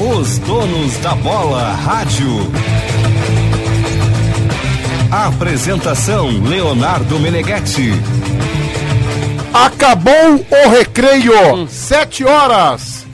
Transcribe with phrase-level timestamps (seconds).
[0.00, 2.50] Os donos da bola rádio.
[5.10, 7.92] Apresentação Leonardo Meneghetti.
[9.52, 11.66] Acabou o recreio.
[11.68, 13.06] 7 horas,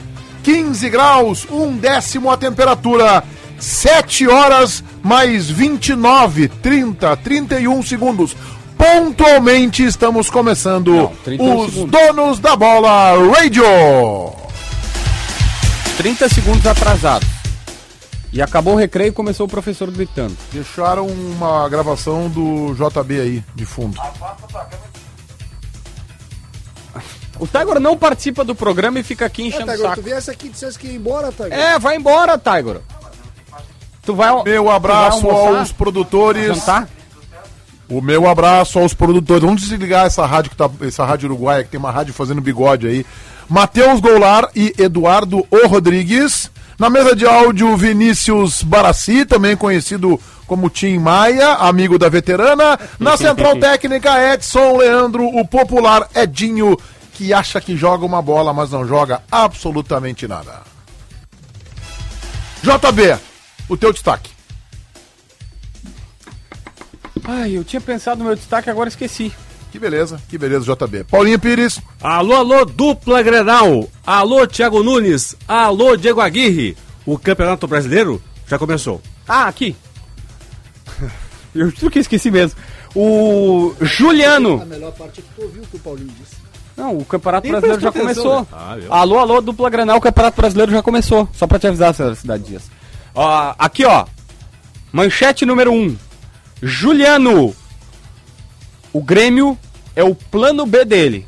[0.43, 3.23] 15 graus, um décimo a temperatura.
[3.59, 8.35] 7 horas mais 29, 30, 31 segundos.
[8.77, 11.91] Pontualmente estamos começando Não, 31 os segundos.
[11.91, 13.65] donos da bola radio.
[15.99, 17.27] 30 segundos atrasados.
[18.31, 20.33] E acabou o recreio e começou o professor gritando.
[20.53, 23.99] Deixaram uma gravação do JB aí de fundo.
[27.37, 30.01] O Tiger não participa do programa e fica aqui É, enchendo o Tagor, tu saco.
[30.01, 31.51] viesse aqui e dissesse que ia embora, Tagor.
[31.53, 32.79] É, vai embora, Tiger.
[34.05, 35.59] Tu vai Meu tu vai abraço almoçar?
[35.59, 36.57] aos produtores.
[36.59, 36.87] Jantar?
[37.89, 39.43] O meu abraço aos produtores.
[39.43, 42.87] Vamos desligar essa rádio que tá, essa rádio uruguaia que tem uma rádio fazendo bigode
[42.87, 43.05] aí.
[43.49, 46.51] Matheus Goulart e Eduardo O Rodrigues.
[46.77, 52.79] Na mesa de áudio, Vinícius Barassi, também conhecido como Tim Maia, amigo da veterana.
[52.97, 56.77] Na central técnica, Edson Leandro, o popular Edinho,
[57.13, 60.61] que acha que joga uma bola, mas não joga absolutamente nada.
[62.61, 63.19] JB,
[63.67, 64.31] o teu destaque.
[67.25, 69.33] Ai, eu tinha pensado no meu destaque, agora esqueci.
[69.71, 71.03] Que beleza, que beleza, JB.
[71.03, 71.79] Paulinho Pires.
[72.01, 73.87] Alô, alô, dupla Grenal.
[74.05, 75.35] Alô, Thiago Nunes.
[75.47, 76.75] Alô, Diego Aguirre.
[77.05, 78.99] O Campeonato Brasileiro já começou.
[79.27, 79.75] Ah, aqui.
[81.53, 82.57] Eu juro que esqueci mesmo.
[82.95, 84.61] O Juliano.
[84.61, 86.35] A melhor parte é que tu ouviu o que o Paulinho disse.
[86.75, 88.41] Não, o Campeonato Nem Brasileiro já começou.
[88.41, 88.47] né?
[88.51, 91.27] Ah, alô, alô, dupla Granal, o Campeonato Brasileiro já começou.
[91.33, 92.71] Só pra te avisar, Cidade Dias.
[93.13, 94.05] Ó, aqui, ó.
[94.91, 95.75] Manchete número 1.
[95.75, 95.97] Um.
[96.63, 97.55] Juliano.
[98.91, 99.57] O Grêmio
[99.95, 101.27] é o plano B dele.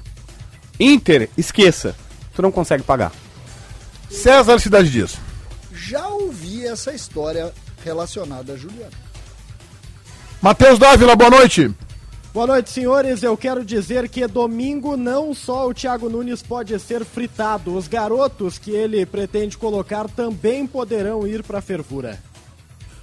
[0.79, 1.95] Inter, esqueça.
[2.33, 3.11] Tu não consegue pagar.
[4.09, 5.17] César Cidade Dias.
[5.71, 8.91] Já ouvi essa história relacionada a Juliano.
[10.41, 11.71] Matheus Dávila, boa noite.
[12.33, 13.21] Boa noite, senhores.
[13.21, 18.57] Eu quero dizer que domingo não só o Thiago Nunes pode ser fritado, os garotos
[18.57, 22.17] que ele pretende colocar também poderão ir pra fervura.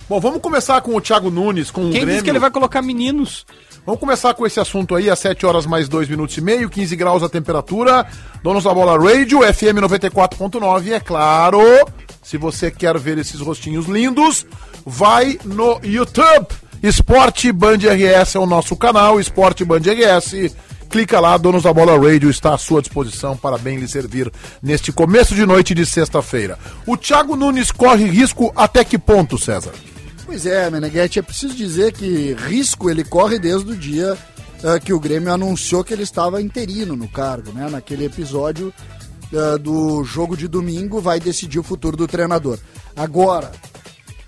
[0.09, 2.15] Bom, vamos começar com o Thiago Nunes, com o Quem Grêmio.
[2.15, 3.45] disse que ele vai colocar meninos?
[3.89, 6.95] Vamos começar com esse assunto aí, às 7 horas mais 2 minutos e meio, 15
[6.95, 8.07] graus a temperatura.
[8.43, 11.63] Donos da Bola Radio, FM 94.9, e é claro,
[12.23, 14.45] se você quer ver esses rostinhos lindos,
[14.85, 16.49] vai no YouTube.
[16.83, 20.55] Esporte Band RS é o nosso canal, Esporte Band RS.
[20.91, 24.31] Clica lá, Donos da Bola Radio está à sua disposição para bem lhe servir
[24.63, 26.59] neste começo de noite de sexta-feira.
[26.87, 29.73] O Thiago Nunes corre risco até que ponto, César?
[30.29, 34.15] Pois é, Meneghetti, é preciso dizer que risco ele corre desde o dia
[34.63, 37.67] ah, que o Grêmio anunciou que ele estava interino no cargo, né?
[37.71, 38.71] Naquele episódio
[39.33, 42.59] ah, do jogo de domingo vai decidir o futuro do treinador.
[42.95, 43.51] Agora,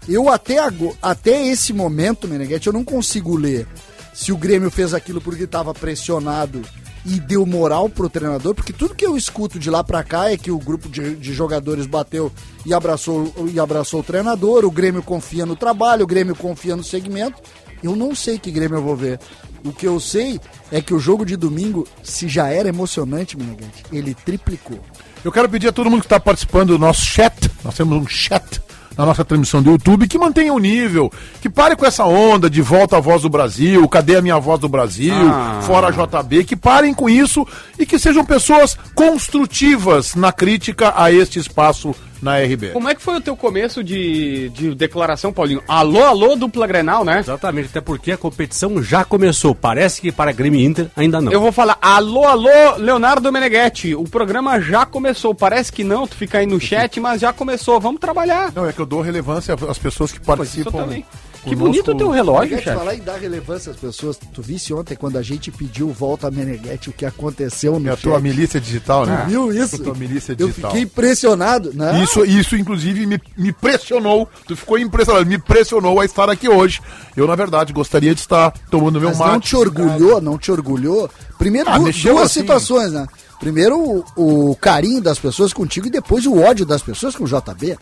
[0.08, 0.56] eu até,
[1.02, 3.68] até esse momento, Meneghetti, eu não consigo ler
[4.14, 6.62] se o Grêmio fez aquilo porque estava pressionado
[7.04, 10.36] e deu moral pro treinador, porque tudo que eu escuto de lá pra cá é
[10.36, 12.30] que o grupo de, de jogadores bateu
[12.64, 16.84] e abraçou, e abraçou o treinador, o Grêmio confia no trabalho, o Grêmio confia no
[16.84, 17.40] segmento.
[17.82, 19.18] Eu não sei que Grêmio eu vou ver.
[19.64, 20.38] O que eu sei
[20.70, 24.80] é que o jogo de domingo, se já era emocionante, Meneghetti, ele triplicou.
[25.24, 28.06] Eu quero pedir a todo mundo que está participando do nosso chat, nós temos um
[28.06, 28.60] chat
[29.00, 32.60] na nossa transmissão do YouTube, que mantenha o nível, que pare com essa onda de
[32.60, 35.60] volta à voz do Brasil, cadê a minha voz do Brasil, Ah.
[35.62, 37.46] fora JB, que parem com isso
[37.78, 42.70] e que sejam pessoas construtivas na crítica a este espaço na RB.
[42.70, 45.62] Como é que foi o teu começo de, de declaração, Paulinho?
[45.66, 47.20] Alô, alô, dupla Grenal, né?
[47.20, 49.54] Exatamente, até porque a competição já começou.
[49.54, 51.32] Parece que para Grêmio e Inter ainda não.
[51.32, 55.34] Eu vou falar, alô, alô, Leonardo Meneghetti, o programa já começou.
[55.34, 57.80] Parece que não, tu fica aí no chat, mas já começou.
[57.80, 58.52] Vamos trabalhar.
[58.54, 60.82] Não, é que eu dou relevância às pessoas que Mas isso participam.
[60.84, 61.04] também.
[61.44, 62.76] Que bonito o teu relógio, chefe.
[62.76, 64.18] falar em dar relevância às pessoas.
[64.32, 67.92] Tu visse ontem quando a gente pediu volta a Meneghetti, o que aconteceu no É
[67.92, 68.02] a chat.
[68.02, 69.22] tua milícia digital, né?
[69.24, 69.78] Tu viu isso?
[69.82, 70.70] Tua milícia Eu digital.
[70.70, 72.02] fiquei impressionado, né?
[72.02, 74.28] Isso, isso inclusive, me, me pressionou.
[74.46, 76.80] Tu ficou impressionado, me pressionou a estar aqui hoje.
[77.16, 79.32] Eu, na verdade, gostaria de estar tomando meu Mas mate.
[79.32, 81.08] não te orgulhou, não te orgulhou.
[81.38, 82.40] Primeiro, Ah, du- duas assim.
[82.40, 83.06] situações, né?
[83.40, 87.26] Primeiro, o, o carinho das pessoas contigo e depois o ódio das pessoas com o
[87.26, 87.78] JB.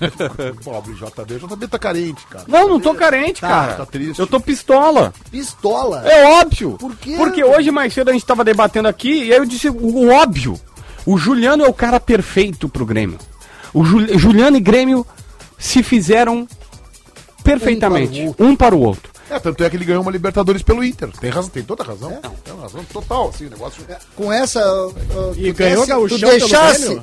[0.64, 1.38] Pobre JB.
[1.38, 2.44] JB tá carente, cara.
[2.48, 3.74] Não, não tô carente, cara.
[3.74, 4.18] tá triste.
[4.18, 5.12] Eu tô pistola.
[5.30, 6.02] Pistola.
[6.08, 6.72] É óbvio.
[6.78, 7.14] Por quê?
[7.16, 10.08] Porque hoje mais cedo a gente tava debatendo aqui e aí eu disse o, o
[10.10, 10.58] óbvio.
[11.04, 13.18] O Juliano é o cara perfeito pro Grêmio.
[13.74, 15.06] O Jul- Juliano e Grêmio
[15.58, 16.46] se fizeram
[17.42, 18.20] perfeitamente.
[18.38, 19.10] Um Um para o outro.
[19.30, 21.08] É, tanto é que ele ganhou uma Libertadores pelo Inter.
[21.18, 22.20] Tem razão, tem toda razão.
[22.44, 23.82] Tem razão total, assim, o negócio.
[24.14, 24.60] Com essa.
[24.86, 27.00] uh, E tu ganhou desse- gauchão tu deixasse?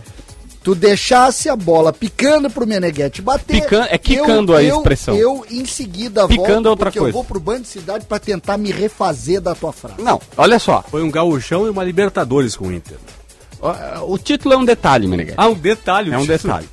[0.64, 3.62] Tu deixasse a bola picando pro Meneghetti bater.
[3.62, 5.16] Pican- é quicando a expressão.
[5.16, 7.10] Eu, em seguida, Picando é outra porque coisa.
[7.10, 10.02] eu vou pro Band Cidade pra tentar me refazer da tua frase.
[10.02, 10.84] Não, olha só.
[10.90, 12.98] Foi um gauchão e uma Libertadores com o Inter.
[14.08, 15.36] O título é um detalhe, Meneghete.
[15.38, 16.12] Ah, um detalhe.
[16.14, 16.70] É um detalhe.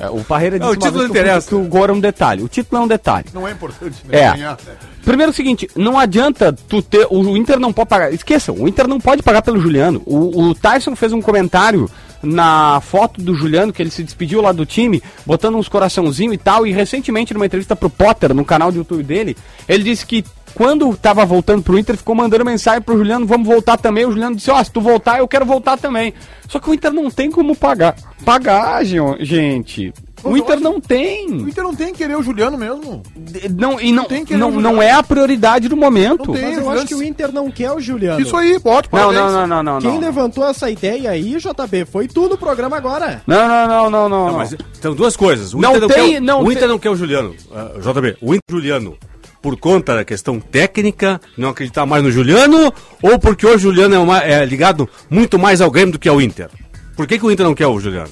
[0.00, 1.48] É, O Parreira disse Não, o uma título que o- interessa.
[1.48, 2.42] que o gol era um detalhe.
[2.42, 3.26] O título é um detalhe.
[3.34, 4.18] Não é importante, né?
[4.20, 4.30] É.
[4.32, 4.72] Ganhar, né?
[5.04, 7.06] Primeiro é o seguinte, não adianta tu ter.
[7.10, 8.12] O Inter não pode pagar.
[8.12, 10.00] Esqueçam, o Inter não pode pagar pelo Juliano.
[10.06, 11.90] O, o Tyson fez um comentário
[12.22, 16.38] na foto do Juliano, que ele se despediu lá do time, botando uns coraçãozinho e
[16.38, 16.66] tal.
[16.66, 19.36] E recentemente, numa entrevista pro Potter, no canal do YouTube dele,
[19.68, 20.24] ele disse que
[20.54, 24.04] quando tava voltando pro Inter, ficou mandando mensagem pro Juliano, vamos voltar também.
[24.06, 26.12] O Juliano disse, ó, se tu voltar, eu quero voltar também.
[26.48, 27.94] Só que o Inter não tem como pagar.
[28.24, 29.92] Pagar, gen- gente.
[30.24, 31.26] O Inter não O tem.
[31.26, 33.02] Inter não tem que querer o Juliano mesmo.
[33.56, 34.84] Não, e não, tem que não, ele não jogar.
[34.84, 36.26] é a prioridade do momento.
[36.26, 36.42] Não tem.
[36.44, 38.20] Mas eu Juliano- acho que o Inter não quer o Juliano.
[38.20, 39.20] Isso aí, pode, Não, parabéns.
[39.20, 39.80] não, não, não, não.
[39.80, 40.00] Quem não.
[40.00, 43.22] levantou essa ideia aí, JB, foi tu no programa agora.
[43.26, 44.08] Não, não, não, não, não.
[44.08, 44.38] Não, não.
[44.38, 45.54] mas são duas coisas.
[45.54, 47.34] O Não Inter tem- quer, o- não o Inter tem- não quer o Juliano.
[47.54, 48.96] ah, JB, o Inter Juliano,
[49.40, 52.72] por conta da questão técnica, não acreditar mais no Juliano,
[53.02, 56.20] ou porque o Juliano é, uma- é ligado muito mais ao Grêmio do que ao
[56.20, 56.48] Inter?
[56.96, 58.10] Por que, que o Inter não quer o Juliano?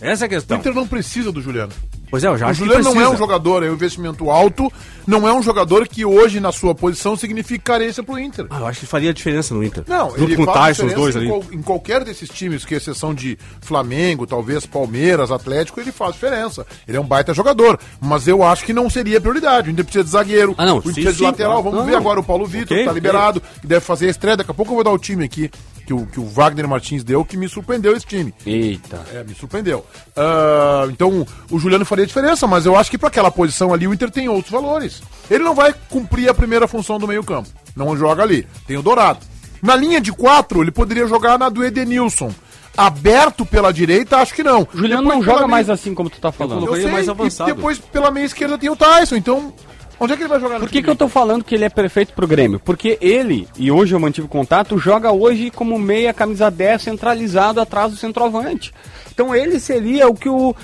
[0.00, 0.58] Essa é a O questão.
[0.58, 1.72] Inter não precisa do Juliano.
[2.10, 4.30] Pois é, eu já O acho que Juliano não é um jogador, é um investimento
[4.30, 4.72] alto,
[5.06, 8.46] não é um jogador que hoje, na sua posição, significa carência pro Inter.
[8.48, 9.84] Ah, eu acho que faria diferença no Inter.
[9.86, 11.28] Não, Junto ele com o faz Tyson, os dois em, ali.
[11.28, 16.66] qual- em qualquer desses times, com exceção de Flamengo, talvez Palmeiras, Atlético, ele faz diferença.
[16.86, 19.68] Ele é um baita jogador, mas eu acho que não seria prioridade.
[19.68, 21.54] O Inter precisa de zagueiro, Ah, não, o Inter sim, precisa de sim, lateral.
[21.56, 21.98] não, Vamos não, ver não.
[21.98, 24.36] agora o Paulo Vitor, Ok, que tá liberado, que deve fazer a estreia.
[24.38, 25.50] Daqui a pouco eu vou dar o time aqui,
[25.88, 28.34] que o, que o Wagner Martins deu, que me surpreendeu esse time.
[28.44, 29.02] Eita.
[29.14, 29.86] É, me surpreendeu.
[30.14, 33.94] Ah, então, o Juliano faria diferença, mas eu acho que para aquela posição ali o
[33.94, 35.00] Inter tem outros valores.
[35.30, 37.48] Ele não vai cumprir a primeira função do meio-campo.
[37.74, 38.46] Não joga ali.
[38.66, 39.20] Tem o Dourado.
[39.62, 42.30] Na linha de quatro, ele poderia jogar na do Edenilson.
[42.76, 44.68] Aberto pela direita, acho que não.
[44.72, 46.52] O Juliano Depois não joga meia- mais assim como tu tá falando.
[46.60, 47.54] Eu colocaria sei, mais e avançado.
[47.54, 49.16] depois pela meia esquerda tem o Tyson.
[49.16, 49.54] Então,
[50.00, 51.68] onde é que ele vai jogar Por que, que eu tô falando que ele é
[51.68, 52.60] perfeito pro Grêmio?
[52.60, 57.90] Porque ele, e hoje eu mantive contato, joga hoje como meia camisa 10 centralizado atrás
[57.90, 58.72] do centroavante.
[59.12, 60.54] Então ele seria o que o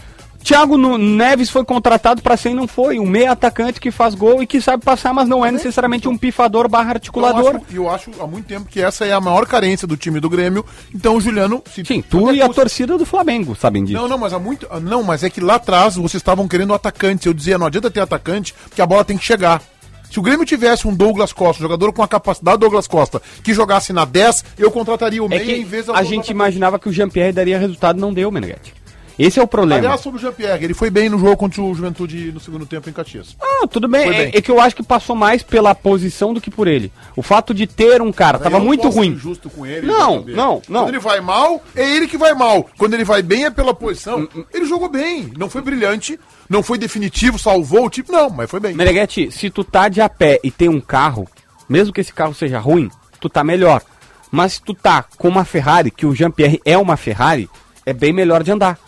[0.45, 2.99] Thiago Neves foi contratado pra ser e não foi.
[3.01, 6.19] Um meia atacante que faz gol e que sabe passar, mas não é necessariamente um
[6.19, 7.57] pifador barra Eu articulador.
[7.57, 10.29] acho, eu acho há muito tempo que essa é a maior carência do time do
[10.29, 10.65] Grêmio.
[10.95, 11.63] Então o Juliano.
[11.75, 13.99] Se Sim, tu e a torcida do Flamengo sabem disso.
[13.99, 14.67] Não, não, mas há muito.
[14.71, 17.27] ah, Não, mas é que lá atrás vocês estavam querendo atacante.
[17.27, 19.63] Eu dizia, não adianta ter atacante, porque a bola tem que chegar.
[20.11, 23.21] Se o Grêmio tivesse um Douglas Costa, um jogador com a capacidade do Douglas Costa,
[23.43, 26.09] que jogasse na 10, eu contrataria o É meia que em vez a do gente
[26.17, 26.31] atacante.
[26.33, 28.75] imaginava que o Jean-Pierre daria resultado, não deu, Meneghete.
[29.19, 29.81] Esse é o problema.
[29.81, 32.89] Aliás, sobre o Jean-Pierre, ele foi bem no jogo contra o Juventude no segundo tempo
[32.91, 33.37] em Caxias.
[33.41, 34.09] Ah, tudo bem.
[34.09, 34.31] É, bem.
[34.35, 36.91] é que eu acho que passou mais pela posição do que por ele.
[37.15, 39.11] O fato de ter um cara, tava Eu não muito ruim.
[39.11, 40.83] ser Injusto com ele, Não, não, não.
[40.83, 42.69] Quando ele vai mal, é ele que vai mal.
[42.77, 44.29] Quando ele vai bem, é pela posição.
[44.35, 45.33] Hum, Ele jogou bem.
[45.39, 46.19] Não foi brilhante,
[46.49, 48.75] não foi definitivo, salvou o tipo, não, mas foi bem.
[48.75, 51.29] Meneghete, se tu tá de a pé e tem um carro,
[51.69, 52.91] mesmo que esse carro seja ruim,
[53.21, 53.83] tu tá melhor.
[54.31, 57.49] Mas se tu tá com uma Ferrari, que o Jean-Pierre é uma Ferrari,
[57.87, 58.79] é bem melhor de andar.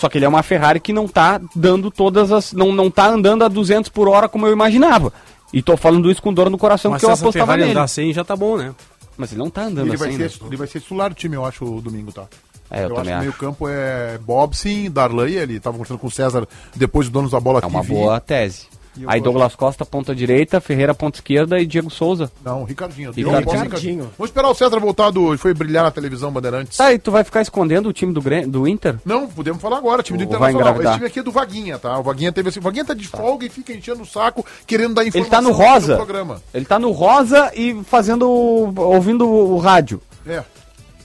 [0.00, 2.54] Só que ele é uma Ferrari que não tá dando todas as.
[2.54, 5.12] Não, não tá andando a 200 por hora como eu imaginava.
[5.52, 7.72] E tô falando isso com dor no coração, Mas porque eu essa apostava Ferrari nele.
[7.72, 8.74] andar sem, já tá bom, né?
[9.14, 10.46] Mas ele não tá andando Ele vai, assim, ser, né?
[10.46, 12.24] ele vai ser titular do time, eu acho, o domingo, tá?
[12.70, 13.20] É, eu acho também que o acho.
[13.20, 17.40] meio campo é Bobson, Darley, ele tava conversando com o César depois do Donos da
[17.40, 18.68] Bola É uma boa tese.
[19.06, 19.20] Aí.
[19.20, 22.30] Douglas Costa, ponta direita, Ferreira, ponta esquerda e Diego Souza.
[22.44, 23.12] Não, Ricardinho.
[23.12, 23.62] Ricardinho.
[23.62, 24.10] Ricardinho.
[24.16, 25.28] Vamos esperar o César voltar do...
[25.28, 26.76] Ele foi brilhar na televisão Bandeirantes.
[26.78, 28.96] Tá, e tu vai ficar escondendo o time do, do Inter?
[29.04, 30.80] Não, podemos falar agora, time do Internacional.
[30.80, 31.98] Esse time aqui é do Vaguinha, tá?
[31.98, 34.94] O Vaguinha teve assim, o Vaguinha tá de folga e fica enchendo o saco, querendo
[34.94, 35.96] dar Ele informação tá no rosa.
[35.96, 36.42] programa.
[36.52, 38.28] Ele tá no rosa e fazendo.
[38.28, 40.00] ouvindo o rádio.
[40.26, 40.42] É.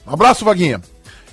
[0.08, 0.82] Um abraço, Vaguinha.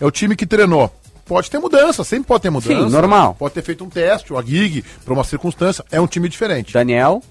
[0.00, 0.90] É o time que treinou.
[1.32, 2.74] Pode ter mudança, sempre pode ter mudança.
[2.84, 3.34] Sim, normal.
[3.38, 5.82] Pode ter feito um teste, o Aguig, pra uma circunstância.
[5.90, 6.74] É um time diferente.
[6.74, 7.22] Daniel.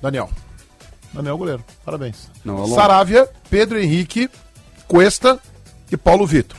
[0.00, 0.30] Daniel.
[1.12, 1.64] Daniel goleiro.
[1.84, 2.30] Parabéns.
[2.42, 2.66] Não.
[2.68, 4.30] Saravia, Pedro Henrique,
[4.88, 5.38] Cuesta
[5.92, 6.56] e Paulo Vitor.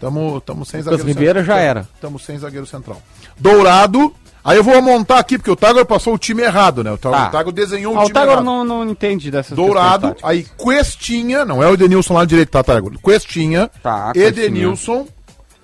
[0.00, 1.88] Tamo, tamo sem Lucas Ribeiro já era.
[2.00, 3.00] Tamo sem zagueiro central.
[3.38, 4.12] Dourado.
[4.44, 6.90] Aí eu vou montar aqui, porque o Tiger passou o time errado, né?
[6.92, 7.26] O Tiger, Tá.
[7.28, 8.44] o Tiger desenhou o Ah, o time errado.
[8.44, 12.98] não, não entende dessas Dourado, aí Questinha, não é o Edenilson lá direito, tá, Tiger?
[13.04, 14.12] Questinha, Tá.
[14.14, 15.06] Edenilson,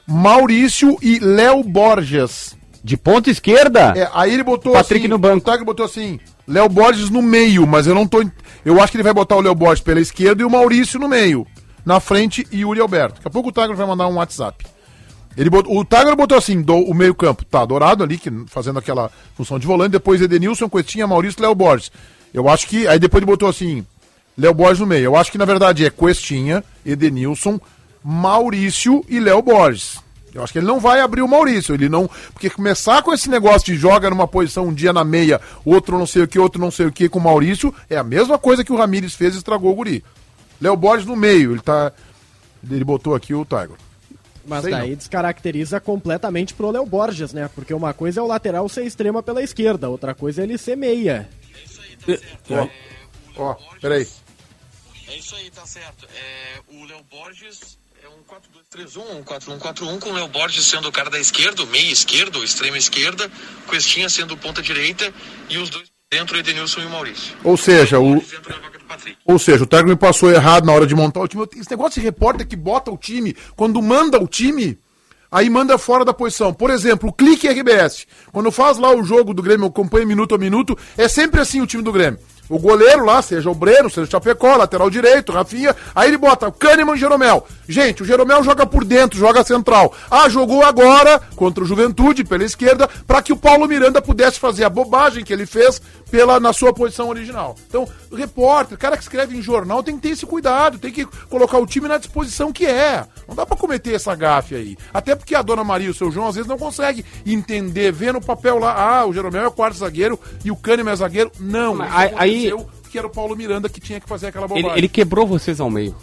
[0.07, 2.57] Maurício e Léo Borges.
[2.83, 3.95] De ponta esquerda?
[3.97, 5.49] É, aí ele botou Patrick assim, no banco.
[5.49, 8.23] O Tiger botou assim, Léo Borges no meio, mas eu não tô.
[8.63, 11.09] Eu acho que ele vai botar o Léo Borges pela esquerda e o Maurício no
[11.09, 11.47] meio.
[11.85, 13.15] Na frente e Yuri Alberto.
[13.17, 14.67] Daqui a pouco o Tiger vai mandar um WhatsApp.
[15.37, 19.11] Ele botou, o Tiger botou assim, do- o meio-campo, tá, dourado ali, que, fazendo aquela
[19.37, 21.91] função de volante, depois Edenilson, Questinha, Maurício e Léo Borges.
[22.33, 22.87] Eu acho que.
[22.87, 23.85] Aí depois ele botou assim,
[24.37, 25.05] Léo Borges no meio.
[25.05, 27.59] Eu acho que na verdade é Questinha, Edenilson,
[28.05, 29.99] Maurício e Léo Borges.
[30.35, 31.75] Eu acho que ele não vai abrir o Maurício.
[31.75, 32.11] Ele não.
[32.33, 36.07] Porque começar com esse negócio de joga numa posição um dia na meia, outro não
[36.07, 38.65] sei o que, outro não sei o que com o Maurício, é a mesma coisa
[38.65, 40.05] que o Ramires fez e estragou o Guri.
[40.61, 41.93] Léo Borges no meio, ele tá.
[42.69, 43.77] Ele botou aqui o Tiger.
[44.47, 44.97] Mas Sei daí não.
[44.97, 47.49] descaracteriza completamente pro Léo Borges, né?
[47.55, 50.77] Porque uma coisa é o lateral ser extrema pela esquerda, outra coisa é ele ser
[50.77, 51.29] meia.
[52.51, 52.69] Ó,
[53.37, 54.07] ó, peraí.
[55.09, 56.07] É isso aí, tá certo.
[56.15, 57.84] É, o Léo Borges é
[58.75, 62.41] 4-2-3-1, um 4-1-4-1, com o Léo Borges sendo o cara da esquerda, o meio esquerdo,
[62.41, 63.31] o extrema esquerda,
[63.71, 65.13] Questinha sendo ponta direita
[65.49, 67.35] e os dois dentro, o Edenilson e o Maurício.
[67.45, 68.23] Ou seja, o.
[69.25, 71.47] Ou seja, o técnico me passou errado na hora de montar o time.
[71.57, 74.79] Esse negócio de repórter que bota o time, quando manda o time,
[75.31, 76.53] aí manda fora da posição.
[76.53, 78.07] Por exemplo, o clique RBS.
[78.33, 81.67] Quando faz lá o jogo do Grêmio, acompanha minuto a minuto, é sempre assim o
[81.67, 82.19] time do Grêmio.
[82.49, 86.49] O goleiro lá, seja o Breno, seja o Chapecó, lateral direito, Rafinha, aí ele bota
[86.49, 87.47] o Kahneman e Jeromel.
[87.67, 89.93] Gente, o Jeromel joga por dentro, joga central.
[90.11, 94.65] Ah, jogou agora contra o Juventude pela esquerda, para que o Paulo Miranda pudesse fazer
[94.65, 97.57] a bobagem que ele fez pela, na sua posição original.
[97.67, 101.07] Então, o repórter, cara que escreve em jornal, tem que ter esse cuidado, tem que
[101.31, 103.05] colocar o time na disposição que é.
[103.27, 104.77] Não dá pra cometer essa gafe aí.
[104.93, 108.13] Até porque a dona Maria e o seu João às vezes não conseguem entender, ver
[108.13, 111.33] no papel lá, ah, o Jeromel é o quarto zagueiro e o Kahneman é zagueiro.
[111.41, 112.55] Não, Mas isso aí- aí-
[112.91, 114.79] que era o Paulo Miranda que tinha que fazer aquela Ele, bobagem.
[114.79, 115.95] ele quebrou vocês ao meio.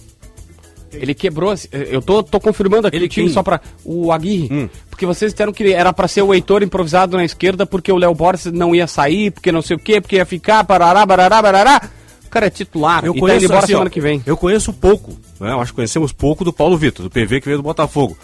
[0.94, 1.52] Ele quebrou.
[1.52, 3.34] assim, Eu tô, tô confirmando aqui Ele o time quem?
[3.34, 3.62] só pra.
[3.86, 4.50] O Aguirre.
[4.52, 4.70] Hum.
[4.90, 8.14] Porque vocês disseram que era pra ser o Heitor improvisado na esquerda porque o Léo
[8.14, 11.82] Borges não ia sair, porque não sei o quê, porque ia ficar, parará, barará, barará.
[12.26, 13.06] O cara é titular.
[13.06, 14.22] Eu e tá conheço indo embora assim, ó, semana que vem.
[14.26, 15.52] Eu conheço pouco, né?
[15.52, 18.18] Eu acho que conhecemos pouco do Paulo Vitor, do PV que veio do Botafogo.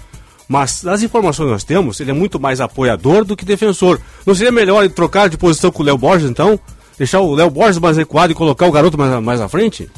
[0.48, 4.00] Mas das informações que nós temos, ele é muito mais apoiador do que defensor.
[4.26, 6.58] Não seria melhor ele trocar de posição com o Léo Borges, então?
[6.98, 9.90] Deixar o Léo Borges mais recuado e colocar o garoto mais, mais à frente?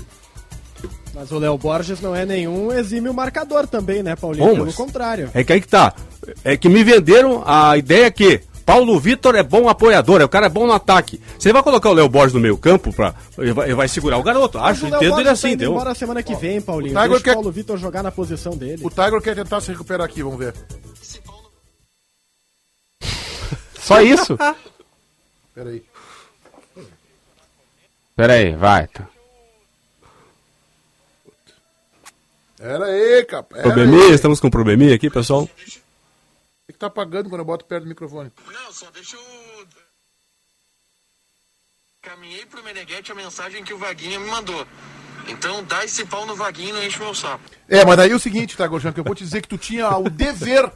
[1.14, 4.46] Mas o Léo Borges não é nenhum exímio marcador também, né, Paulinho?
[4.48, 5.30] Bom, Pelo contrário.
[5.34, 5.94] É que aí que tá.
[6.44, 10.46] É que me venderam a ideia que Paulo Vitor é bom apoiador, é o cara
[10.46, 11.20] é bom no ataque.
[11.38, 14.18] Você vai colocar o Léo Borges no meio campo, pra, ele, vai, ele vai segurar
[14.18, 14.60] o garoto.
[14.60, 15.72] Mas Acho, o Léo entendo ele assim, tá indo entendeu?
[15.72, 16.94] embora semana que vem, Paulinho.
[16.94, 18.82] Tiger Deixa quer- o Paulo Vitor jogar na posição dele.
[18.86, 20.54] O Tiger quer tentar se recuperar aqui, vamos ver.
[23.80, 24.38] Só isso?
[25.56, 25.84] Peraí.
[28.20, 28.86] Pera aí, vai.
[28.86, 29.08] tá.
[32.58, 33.62] Pera aí, aí.
[33.62, 35.44] Probleminha, estamos com probleminha aqui, pessoal.
[35.44, 35.50] O
[36.68, 38.30] que tá apagando quando eu boto perto do microfone?
[38.46, 39.22] Não, só deixa eu.
[42.02, 44.68] Caminhei pro Meneghetti a mensagem que o Vaguinha me mandou.
[45.26, 47.46] Então dá esse pau no Vaguinho e não enche meu saco.
[47.70, 49.58] É, mas daí é o seguinte, tá, Gorjan, que eu vou te dizer que tu
[49.58, 50.70] tinha o dever,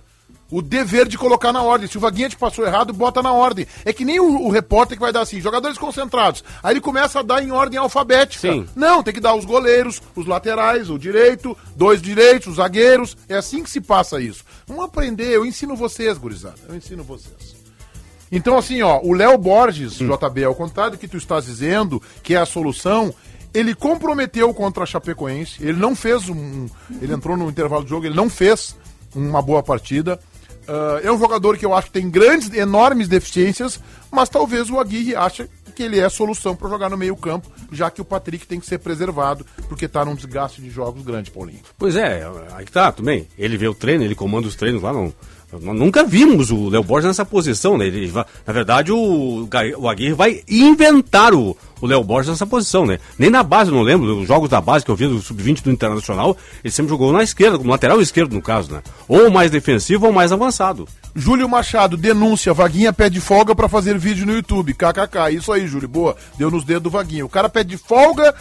[0.53, 1.87] o dever de colocar na ordem.
[1.87, 3.65] Se o Vaguinha te passou errado, bota na ordem.
[3.83, 6.43] É que nem o, o repórter que vai dar assim, jogadores concentrados.
[6.61, 8.51] Aí ele começa a dar em ordem alfabética.
[8.51, 8.67] Sim.
[8.75, 13.17] Não, tem que dar os goleiros, os laterais, o direito, dois direitos, os zagueiros.
[13.27, 14.45] É assim que se passa isso.
[14.67, 16.59] Vamos aprender, eu ensino vocês, gurizada.
[16.69, 17.55] Eu ensino vocês.
[18.31, 22.35] Então, assim, ó, o Léo Borges, JB, ao contrário do que tu estás dizendo, que
[22.35, 23.13] é a solução,
[23.53, 26.67] ele comprometeu contra a Chapecoense, ele não fez um.
[27.01, 28.75] Ele entrou no intervalo do jogo, ele não fez
[29.15, 30.19] uma boa partida.
[30.67, 33.79] Ah, é um jogador que eu acho que tem grandes, enormes deficiências,
[34.11, 37.99] mas talvez o Aguirre ache que ele é solução para jogar no meio-campo, já que
[37.99, 41.61] o Patrick tem que ser preservado, porque tá num desgaste de jogos grande, Paulinho.
[41.77, 43.27] Pois é, aí tá, também.
[43.37, 45.11] Ele vê o treino, ele comanda os treinos lá, não.
[45.61, 47.85] Nós nunca vimos o Léo Borges nessa posição, né?
[47.87, 52.97] Ele na verdade, o, o Aguirre vai inventar o, o Léo Borges nessa posição, né?
[53.19, 55.61] Nem na base, eu não lembro, os jogos da base que eu vi do Sub-20
[55.61, 58.81] do Internacional, ele sempre jogou na esquerda, no lateral esquerdo, no caso, né?
[59.07, 60.87] Ou mais defensivo ou mais avançado.
[61.15, 64.73] Júlio Machado, denúncia, Vaguinha pede folga pra fazer vídeo no YouTube.
[64.73, 66.15] KKK, isso aí, Júlio, boa.
[66.37, 67.25] Deu nos dedos do Vaguinha.
[67.25, 68.33] O cara pede folga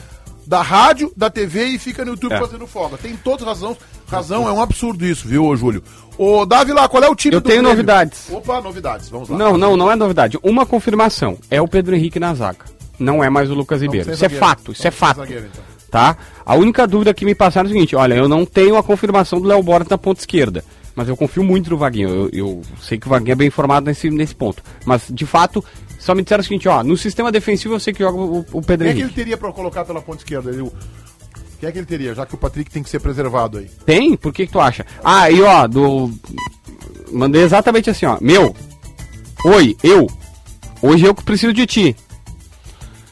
[0.46, 2.38] da rádio, da TV e fica no YouTube É.
[2.38, 2.96] fazendo folga.
[2.98, 3.76] Tem toda razão.
[4.08, 5.82] Razão, é um absurdo isso, viu, Júlio?
[6.24, 7.70] Ô, Davi lá, qual é o time Eu tenho Grêmio?
[7.70, 8.28] novidades.
[8.30, 9.36] Opa, novidades, vamos lá.
[9.36, 10.38] Não, não, não é novidade.
[10.42, 11.36] Uma confirmação.
[11.50, 12.64] É o Pedro Henrique na zaga.
[12.98, 14.10] Não é mais o Lucas Ribeiro.
[14.12, 14.44] Isso é zagueiro.
[14.44, 15.16] fato, isso é sem fato.
[15.16, 15.64] zagueiro, então.
[15.90, 16.16] Tá?
[16.46, 19.40] A única dúvida que me passaram é o seguinte: olha, eu não tenho a confirmação
[19.40, 20.64] do Léo Borges na ponta esquerda.
[20.94, 22.08] Mas eu confio muito no Vaguinho.
[22.08, 24.62] Eu, eu sei que o Vaguinho é bem informado nesse, nesse ponto.
[24.84, 25.64] Mas, de fato,
[25.98, 28.62] só me disseram o seguinte: ó, no sistema defensivo eu sei que joga o, o
[28.62, 29.14] Pedro Quem é que ele Henrique.
[29.14, 30.50] teria pra colocar pela ponta esquerda?
[30.50, 30.72] Ele, o-
[31.62, 33.70] Quem é que ele teria, já que o Patrick tem que ser preservado aí?
[33.86, 34.16] Tem?
[34.16, 34.84] Por que, que tu acha?
[35.04, 36.10] Ah, e ó, do.
[37.12, 38.18] Mandei exatamente assim, ó.
[38.20, 38.52] Meu.
[39.44, 40.08] Oi, eu.
[40.82, 41.94] Hoje eu que preciso de ti.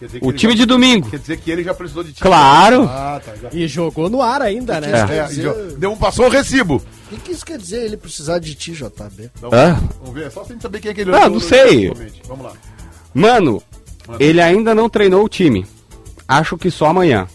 [0.01, 1.09] Dizer O time já- de domingo.
[1.09, 2.21] Quer dizer que ele já precisou de ti.
[2.21, 2.89] Claro.
[2.91, 3.37] Ah, tá.
[3.41, 3.51] Já...
[3.53, 4.89] E jogou no ar ainda, né?
[4.99, 5.17] É.
[5.19, 6.83] É, já- deu um, passou o recibo.
[7.07, 9.31] O que, que isso quer dizer ele precisar de ti, JB?
[9.53, 9.81] Hã?
[10.01, 11.93] Vamos ver, só sem saber quem é que ele Ah, não no- sei.
[12.27, 12.53] Vamos lá.
[13.15, 13.63] Mano,
[14.19, 15.65] ele ainda não treinou o time.
[16.27, 17.29] Acho que só amanhã.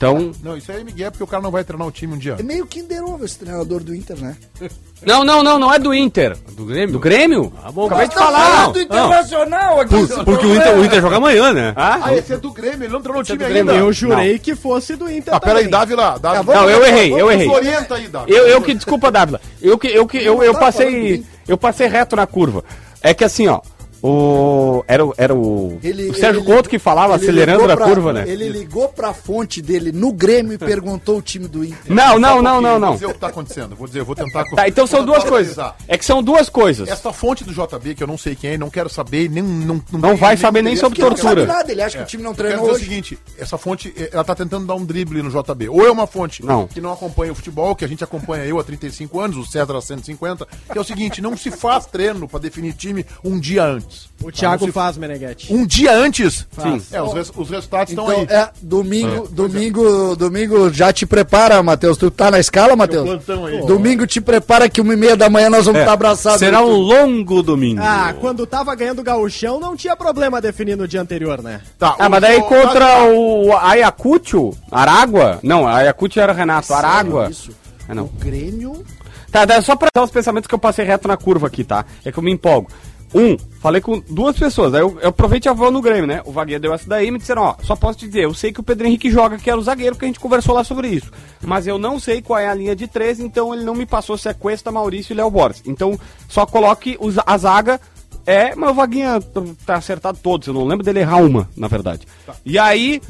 [0.00, 2.16] Então, Não, isso aí é Miguel, porque o cara não vai treinar o time um
[2.16, 2.36] dia.
[2.38, 4.34] É meio Kinder Ovo esse treinador do Inter, né?
[5.04, 6.34] não, não, não, não é do Inter.
[6.52, 6.92] Do Grêmio?
[6.94, 7.52] Do Grêmio?
[7.62, 8.62] Ah, bom, Acabei de mas- falar.
[8.64, 8.84] Não, do não.
[8.84, 9.90] Internacional aqui.
[10.06, 11.74] Por- porque o Inter, o Inter joga amanhã, né?
[11.76, 13.74] Ah, esse é do Grêmio, ele não treinou o time do ainda.
[13.74, 15.68] Eu jurei que fosse do Inter Ah, peraí.
[15.68, 16.18] Dávila.
[16.18, 16.42] Dávila.
[16.44, 17.48] vamos- Não, eu errei, eu errei.
[17.50, 18.38] orienta aí, Dávila.
[18.38, 19.38] Eu, eu que, desculpa, Dávila.
[19.60, 22.64] Eu que, eu que, eu, eu tá falando passei, eu passei reto na curva.
[23.02, 23.60] É que assim, ó,
[24.02, 25.80] o, era, o- era o, o
[26.14, 28.24] Sérgio ele- Couto que falava ele acelerando pra- curva, né?
[28.26, 31.78] Ele ligou pra fonte dele no Grêmio e perguntou o time do Inter.
[31.92, 32.92] Não, não, não, pouquinho, não, Vou não.
[32.94, 33.76] dizer o que tá acontecendo.
[33.76, 34.44] Vou dizer, vou tentar...
[34.54, 35.56] Tá, então são duas coisas.
[35.86, 36.88] É que são duas coisas.
[36.88, 39.42] Essa fonte do JB, que eu não sei quem é, não quero saber, nem...
[39.42, 41.46] Não, Não vai saber nem sobre interesse, Ele não tortura.
[41.46, 42.84] sabe nada, ele acha que o time não treinou dizer o hoje.
[42.84, 45.68] seguinte, essa fonte, eh, ela tá tentando dar um drible no JB.
[45.68, 46.66] Ou é uma fonte Não.
[46.66, 49.76] que não acompanha o futebol, que a gente acompanha eu há 35 anos, o César
[49.76, 53.64] há 150, que é o seguinte, não se faz treino pra definir time um dia
[53.64, 53.89] antes.
[54.22, 55.52] O Thiago Não se- faz, Meneghete.
[55.52, 56.46] Um dia antes?
[56.62, 56.82] Sim.
[56.92, 58.26] É, os, res- os resultados estão Então, aí.
[58.28, 61.96] é, domingo, domingo, domingo já te prepara, Matheus.
[61.96, 63.24] Tu tá na escala, Matheus?
[63.66, 66.38] Domingo te prepara que uma e meia da manhã nós vamos estar abraçados.
[66.40, 67.80] Será um longo domingo.
[67.82, 71.60] Ah, quando tava ganhando o gauchão, não tinha problema definir no dia anterior, né?
[71.78, 75.38] Tá, Ah, o- mas daí o- contra o Ayacucho, Aragua?
[75.42, 77.28] Não, Ayacucho era Renato, Aragua.
[77.30, 77.50] Isso.
[77.88, 78.04] É, não.
[78.04, 78.84] O Grêmio...
[79.32, 81.84] Tá, tá, só pra dar os pensamentos que eu passei reto na curva aqui, tá?
[82.04, 82.68] É que eu me empolgo.
[83.12, 86.22] Um, falei com duas pessoas, aí eu, eu aproveitei a voo no Grêmio, né?
[86.24, 88.52] O Vaguinha deu essa daí e me disseram, ó, só posso te dizer, eu sei
[88.52, 90.86] que o Pedro Henrique joga, que era o zagueiro, que a gente conversou lá sobre
[90.88, 91.10] isso.
[91.42, 94.16] Mas eu não sei qual é a linha de três, então ele não me passou
[94.16, 95.62] se é Cuesta, Maurício e Léo Borges.
[95.66, 95.98] Então,
[96.28, 97.80] só coloque os- a zaga,
[98.24, 99.18] é, mas o Vaguinha
[99.66, 102.06] tá acertado todos, eu não lembro dele errar uma, na verdade.
[102.46, 103.02] E aí,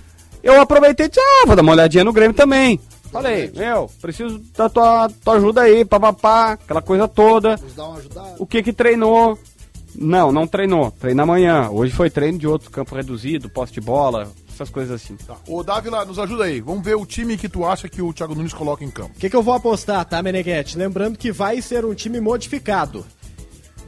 [0.43, 2.81] eu aproveitei e disse, ah, vou dar uma olhadinha no Grêmio também.
[3.13, 7.57] Falei, meu, preciso da tua, tua ajuda aí, papapá, aquela coisa toda.
[7.57, 8.35] Nos dá uma ajudada.
[8.39, 9.37] O que que treinou?
[10.01, 10.91] Não, não treinou.
[10.91, 11.69] Treina amanhã.
[11.69, 15.15] Hoje foi treino de outro campo reduzido, poste de bola, essas coisas assim.
[15.17, 15.37] Tá.
[15.47, 16.59] Ô, Dávila, nos ajuda aí.
[16.63, 19.13] Vamos ver o time que tu acha que o Thiago Nunes coloca em campo.
[19.15, 20.79] O que, que eu vou apostar, tá, Meneghete?
[20.79, 23.05] Lembrando que vai ser um time modificado.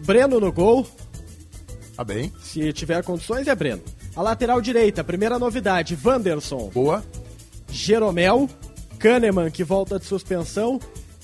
[0.05, 0.87] Breno no gol,
[1.97, 2.31] Tá bem.
[2.43, 3.83] se tiver condições, é Breno.
[4.15, 7.03] A lateral direita, primeira novidade, Wanderson, Boa.
[7.71, 8.51] Jeromel,
[8.99, 10.79] Kahneman, que volta de suspensão,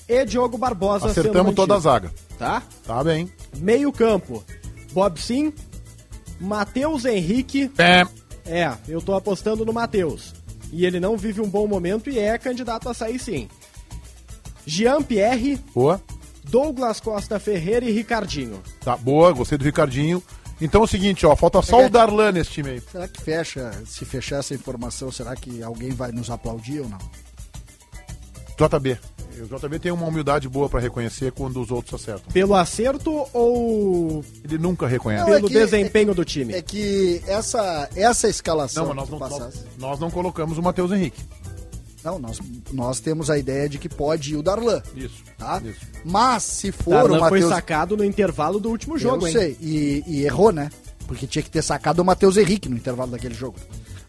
[0.07, 2.11] e Diogo Barbosa Acertamos toda a zaga.
[2.39, 2.63] Tá?
[2.85, 3.31] Tá bem.
[3.57, 4.43] Meio campo,
[4.91, 5.53] Bob Sim,
[6.39, 8.05] Matheus Henrique, É.
[8.45, 10.33] É, eu tô apostando no Matheus.
[10.71, 13.47] E ele não vive um bom momento e é candidato a sair sim.
[14.65, 16.01] Jean Pierre, Boa.
[16.45, 18.61] Douglas Costa Ferreira e Ricardinho.
[18.81, 19.31] Tá, boa.
[19.33, 20.23] Gostei do Ricardinho.
[20.59, 21.35] Então é o seguinte, ó.
[21.35, 22.81] Falta só o Darlan nesse time aí.
[22.91, 26.97] Será que fecha, se fechar essa informação, será que alguém vai nos aplaudir ou não?
[28.57, 28.97] JB.
[29.41, 32.31] O JB tem uma humildade boa pra reconhecer quando os outros acertam.
[32.31, 35.23] Pelo acerto ou Ele nunca reconhece.
[35.25, 36.53] Não, é pelo que- desempenho do time?
[36.53, 40.61] É que essa, essa escalação Não, mas nós que não, nós, nós não colocamos o
[40.61, 41.21] Matheus Henrique.
[42.03, 42.39] Não, nós,
[42.71, 45.21] nós temos a ideia de que pode ir o Darlan, Isso.
[45.37, 45.61] tá?
[45.63, 45.81] Isso.
[46.05, 47.49] Mas se for Darlan o foi Matheus...
[47.49, 49.33] sacado no intervalo do último jogo, eu hein?
[49.33, 50.69] sei, e, e errou, né?
[51.07, 53.57] Porque tinha que ter sacado o Matheus Henrique no intervalo daquele jogo.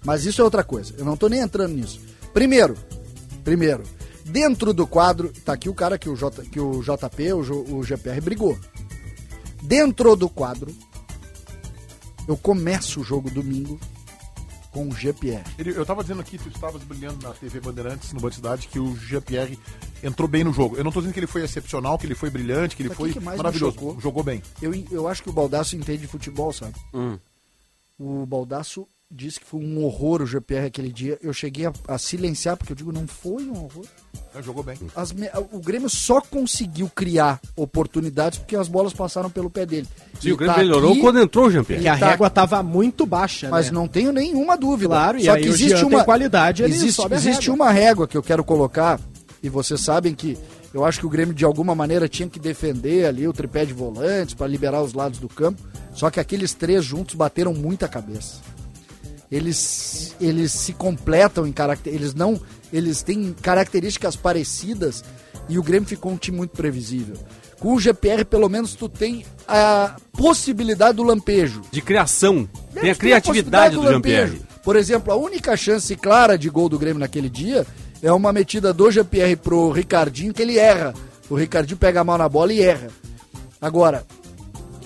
[0.05, 2.01] Mas isso é outra coisa, eu não tô nem entrando nisso.
[2.33, 2.77] Primeiro,
[3.43, 3.83] primeiro,
[4.31, 7.83] dentro do quadro, tá aqui o cara que o, J, que o JP, o, o
[7.85, 8.59] GPR brigou.
[9.63, 10.75] Dentro do quadro,
[12.29, 13.79] eu começo o jogo domingo
[14.71, 15.43] com o GPR.
[15.59, 18.79] Ele- eu tava dizendo aqui, tu estavas brilhando na TV Bandeirantes, no Band Cidade, que
[18.79, 19.59] o Jean-Pierre
[20.03, 20.77] entrou bem no jogo.
[20.77, 23.13] Eu não tô dizendo que ele foi excepcional, que ele foi brilhante, que ele foi
[23.13, 23.77] que maravilhoso.
[24.01, 24.43] Jogou bem.
[24.63, 26.75] Eu, eu acho que o Baldaço entende de futebol, sabe?
[26.95, 27.19] Hum.
[27.99, 31.19] O Baldaço disse que foi um horror o GPR aquele dia.
[31.21, 33.85] Eu cheguei a, a silenciar, porque eu digo, não foi um horror.
[34.35, 34.77] É, jogou bem.
[34.95, 35.13] As
[35.51, 39.89] o Grêmio só conseguiu criar oportunidades porque as bolas passaram pelo pé dele.
[40.21, 41.83] Sim, E o Grêmio tá melhorou aqui, quando entrou o Jean-Pierre.
[41.83, 42.11] Que a Tá.
[42.11, 43.73] régua tava muito baixa, Mas né?
[43.73, 44.89] não tenho nenhuma dúvida.
[44.95, 47.55] Claro, e só aí que existe uma qualidade, ele existe, sobe a existe régua.
[47.67, 49.01] uma régua que eu quero colocar
[49.43, 50.39] e vocês sabem que
[50.73, 53.73] eu acho que o Grêmio de alguma maneira tinha que defender ali o tripé de
[53.73, 55.61] volantes para liberar os lados do campo.
[55.93, 58.37] Só que aqueles três juntos bateram muita cabeça.
[59.31, 62.41] Eles, eles se completam em caracter, eles não,
[62.73, 65.05] eles têm características parecidas
[65.49, 67.17] e o Grêmio ficou um time muito previsível.
[67.61, 71.61] Com o GPR, pelo menos, tu tem a possibilidade do lampejo.
[71.71, 72.49] De criação.
[72.73, 74.51] Tem a Tem criatividade do possibilidade Jean-Pierre.
[74.65, 77.67] Por exemplo, a única chance clara de gol do Grêmio naquele dia
[78.03, 80.95] é uma metida do GPR pro Ricardinho que ele erra.
[81.29, 82.89] O Ricardinho pega a mão na bola e erra.
[83.61, 84.07] Agora,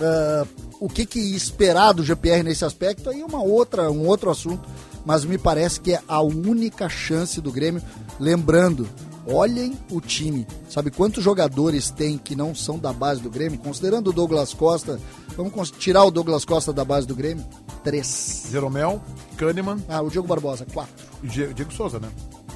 [0.00, 0.44] ah,
[0.84, 4.68] o que, que esperar do GPR nesse aspecto aí é uma outra, um outro assunto.
[5.06, 7.82] Mas me parece que é a única chance do Grêmio.
[8.18, 8.88] Lembrando,
[9.26, 10.46] olhem o time.
[10.68, 13.58] Sabe quantos jogadores tem que não são da base do Grêmio?
[13.58, 14.98] Considerando o Douglas Costa,
[15.36, 17.44] vamos tirar o Douglas Costa da base do Grêmio?
[17.82, 18.46] Três.
[18.50, 19.02] Jeromel,
[19.36, 20.94] Kahneman Ah, o Diego Barbosa, quatro.
[21.22, 22.08] e Die- Diego Souza, né?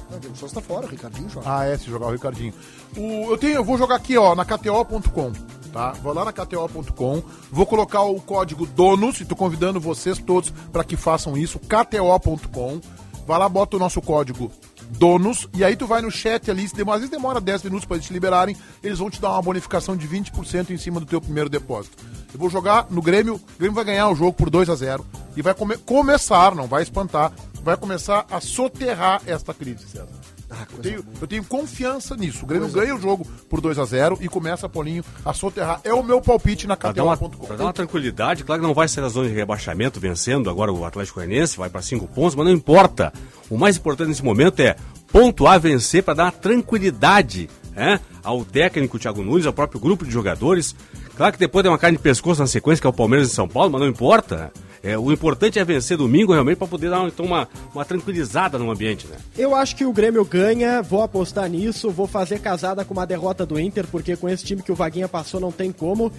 [0.09, 1.45] Não, o Diego Souza tá fora, o Ricardinho joga.
[1.55, 2.51] Ah, é, se jogar o Ricardinho.
[2.97, 5.31] O, eu, tenho, eu vou jogar aqui, ó, na KTO.com,
[5.71, 5.91] tá?
[6.01, 10.83] Vou lá na KTO.com, vou colocar o código DONOS, e tô convidando vocês todos para
[10.83, 12.79] que façam isso, KTO.com.
[13.25, 14.51] Vai lá, bota o nosso código
[14.97, 17.85] DONOS, e aí tu vai no chat ali, se demora, às vezes demora 10 minutos
[17.85, 21.05] para eles te liberarem, eles vão te dar uma bonificação de 20% em cima do
[21.05, 21.95] teu primeiro depósito.
[22.33, 25.05] Eu vou jogar no Grêmio, o Grêmio vai ganhar o jogo por 2 a 0
[25.35, 30.07] e vai come- começar, não vai espantar, vai começar a soterrar esta crise, César.
[30.49, 32.43] Ah, Eu coisa tenho, eu tenho confiança nisso.
[32.43, 35.79] O Grêmio ganha o jogo por 2 a 0 e começa, Paulinho, a soterrar.
[35.83, 37.29] É o meu palpite na KTO.com.
[37.45, 40.71] pra dar uma tranquilidade, claro que não vai ser na zona de rebaixamento vencendo agora
[40.71, 43.13] o Atlético Goianiense, vai para cinco pontos, mas não importa.
[43.49, 44.75] O mais importante nesse momento é
[45.11, 50.11] pontuar, vencer para dar uma tranquilidade né, ao técnico Thiago Nunes, ao próprio grupo de
[50.11, 50.75] jogadores.
[51.15, 53.33] Claro que depois tem uma carne de pescoço na sequência, que é o Palmeiras em
[53.33, 54.51] São Paulo, mas não importa.
[54.81, 58.71] É, o importante é vencer domingo realmente para poder dar então, uma, uma tranquilizada no
[58.71, 59.07] ambiente.
[59.07, 59.17] Né?
[59.37, 63.45] Eu acho que o Grêmio ganha, vou apostar nisso, vou fazer casada com uma derrota
[63.45, 66.11] do Inter, porque com esse time que o Vaguinha passou não tem como.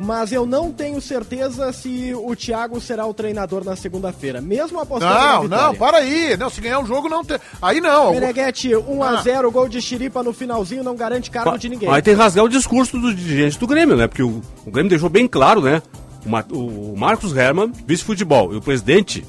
[0.00, 5.12] Mas eu não tenho certeza se o Thiago será o treinador na segunda-feira, mesmo apostando
[5.12, 5.66] na Não, vitória.
[5.66, 6.36] não, para aí.
[6.36, 7.36] Não, se ganhar o jogo, não tem.
[7.60, 8.12] Aí não.
[8.12, 11.88] Meneghete, 1x0, gol de Chiripa no finalzinho, não garante cargo de ninguém.
[11.90, 14.06] Aí tem que rasgar o discurso dos dirigentes do Grêmio, né?
[14.06, 15.82] Porque o, o Grêmio deixou bem claro, né?
[16.28, 19.24] O, Ma- o Marcos Herman, vice-futebol, e o presidente,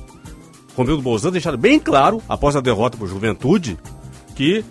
[0.75, 3.77] Romildo Bolzano, deixaram bem claro, após a derrota por Juventude,
[4.35, 4.63] que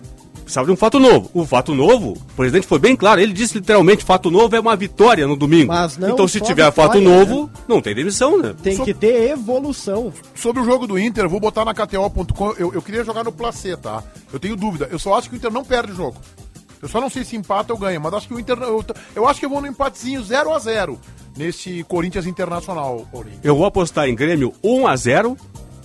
[0.43, 1.29] precisava de um fato novo.
[1.33, 4.75] O fato novo, o presidente foi bem claro, ele disse literalmente, fato novo é uma
[4.75, 5.67] vitória no domingo.
[5.67, 8.55] Mas não então se tiver vitória, fato novo, não tem demissão, né?
[8.61, 10.11] Tem que ter evolução.
[10.35, 12.53] Sobre o jogo do Inter, vou botar na KTO.com.
[12.57, 14.03] Eu, eu queria jogar no Placê, tá?
[14.33, 14.87] Eu tenho dúvida.
[14.91, 16.15] Eu só acho que o Inter não perde o jogo.
[16.81, 18.57] Eu só não sei se empata ou ganha, mas acho que o Inter.
[18.59, 18.83] Eu,
[19.15, 20.99] eu acho que eu vou no empatezinho 0 a 0
[21.37, 23.39] nesse Corinthians Internacional, Paulinho.
[23.43, 25.37] Eu vou apostar em Grêmio 1x0,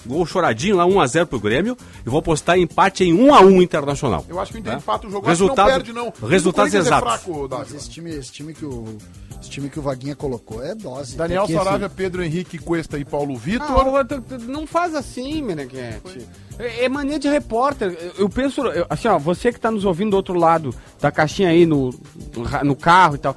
[0.07, 4.25] gol choradinho lá 1x0 pro Grêmio, e vou apostar em empate em 1x1 internacional.
[4.29, 4.79] Eu acho que o Inter Né?
[4.79, 5.27] empata o jogo.
[5.27, 6.29] Resultado- acho que não perde, não.
[6.29, 7.15] resultados O Corinthians exatos.
[7.15, 8.97] É fraco, Mas esse time, esse time que o.
[9.41, 11.17] Esse time que o Vaguinha colocou é dose.
[11.17, 13.67] Daniel assim, Saravia, Pedro Henrique, Cuesta e Paulo Vitor.
[14.07, 16.27] Tu- não faz assim, Meneghete.
[16.59, 17.95] É, é mania de repórter.
[18.17, 21.51] Eu, penso, eu- assim, ó, você que tá nos ouvindo do outro lado da caixinha
[21.51, 21.91] aí no,
[22.63, 23.37] no carro e tal.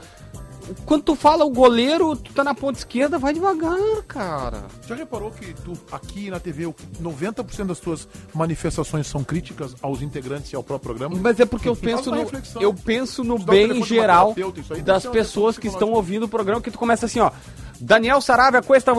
[0.85, 3.77] Quando tu fala o goleiro, tu tá na ponta esquerda, vai devagar,
[4.07, 4.63] cara.
[4.87, 10.01] Já reparou que tu, aqui na TV, o- 90% das tuas manifestações são críticas aos
[10.01, 11.19] integrantes e ao próprio programa?
[11.21, 14.35] Mas é porque eu penso no, eu penso no bem geral
[14.83, 17.31] das pessoas que estão ouvindo o programa, que tu começa assim, ó.
[17.79, 18.91] Daniel Saravia, Cuesta...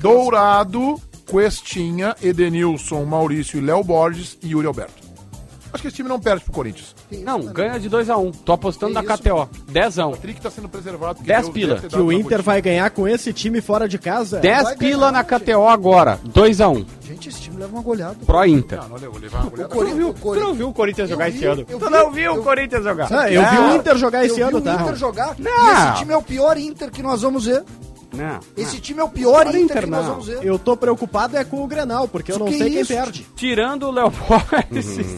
[0.00, 5.05] Dourado, Questinha, Edenilson, Maurício e Léo Borges e Yuri Alberto.
[5.72, 6.94] Acho que esse time não perde pro Corinthians.
[7.22, 8.30] Não, ganha de 2 a 1 um.
[8.32, 9.48] Tô apostando na KTO.
[9.68, 10.12] Dezão.
[10.12, 11.16] O Trick tá sendo preservado.
[11.16, 11.76] porque 10 deu- pila.
[11.80, 14.38] Que o Inter vai ganhar com esse time fora de casa?
[14.40, 15.40] 10 vai pila na gente.
[15.40, 16.18] KTO agora.
[16.24, 16.86] 2 a 1 um.
[17.02, 18.16] Gente, esse time leva uma goleada.
[18.24, 18.78] Pro Inter.
[18.82, 19.74] Não, não, eu vou levar uma goleada.
[19.74, 21.60] Cori- o Cori- Tu não viu o Corinthians Eu jogar vi, esse ano?
[21.68, 23.08] eu Tu vi, não viu eu- o Corinthians jogar?
[23.12, 23.72] Ah, eu vi Não.
[23.72, 24.74] o Inter jogar Eu esse vi ano, o tá?
[24.74, 25.34] Inter jogar.
[25.38, 25.72] Não.
[25.92, 27.62] Esse time é o pior Inter que nós vamos ver.
[28.12, 28.40] Não.
[28.56, 30.10] Esse time é o pior Inter, Inter, que nós não.
[30.12, 30.38] vamos ver.
[30.42, 32.92] Eu tô preocupado é com o Grenal, porque eu não Que sei quem isso?
[32.94, 33.26] perde.
[33.36, 35.16] Tirando o Léo Borges.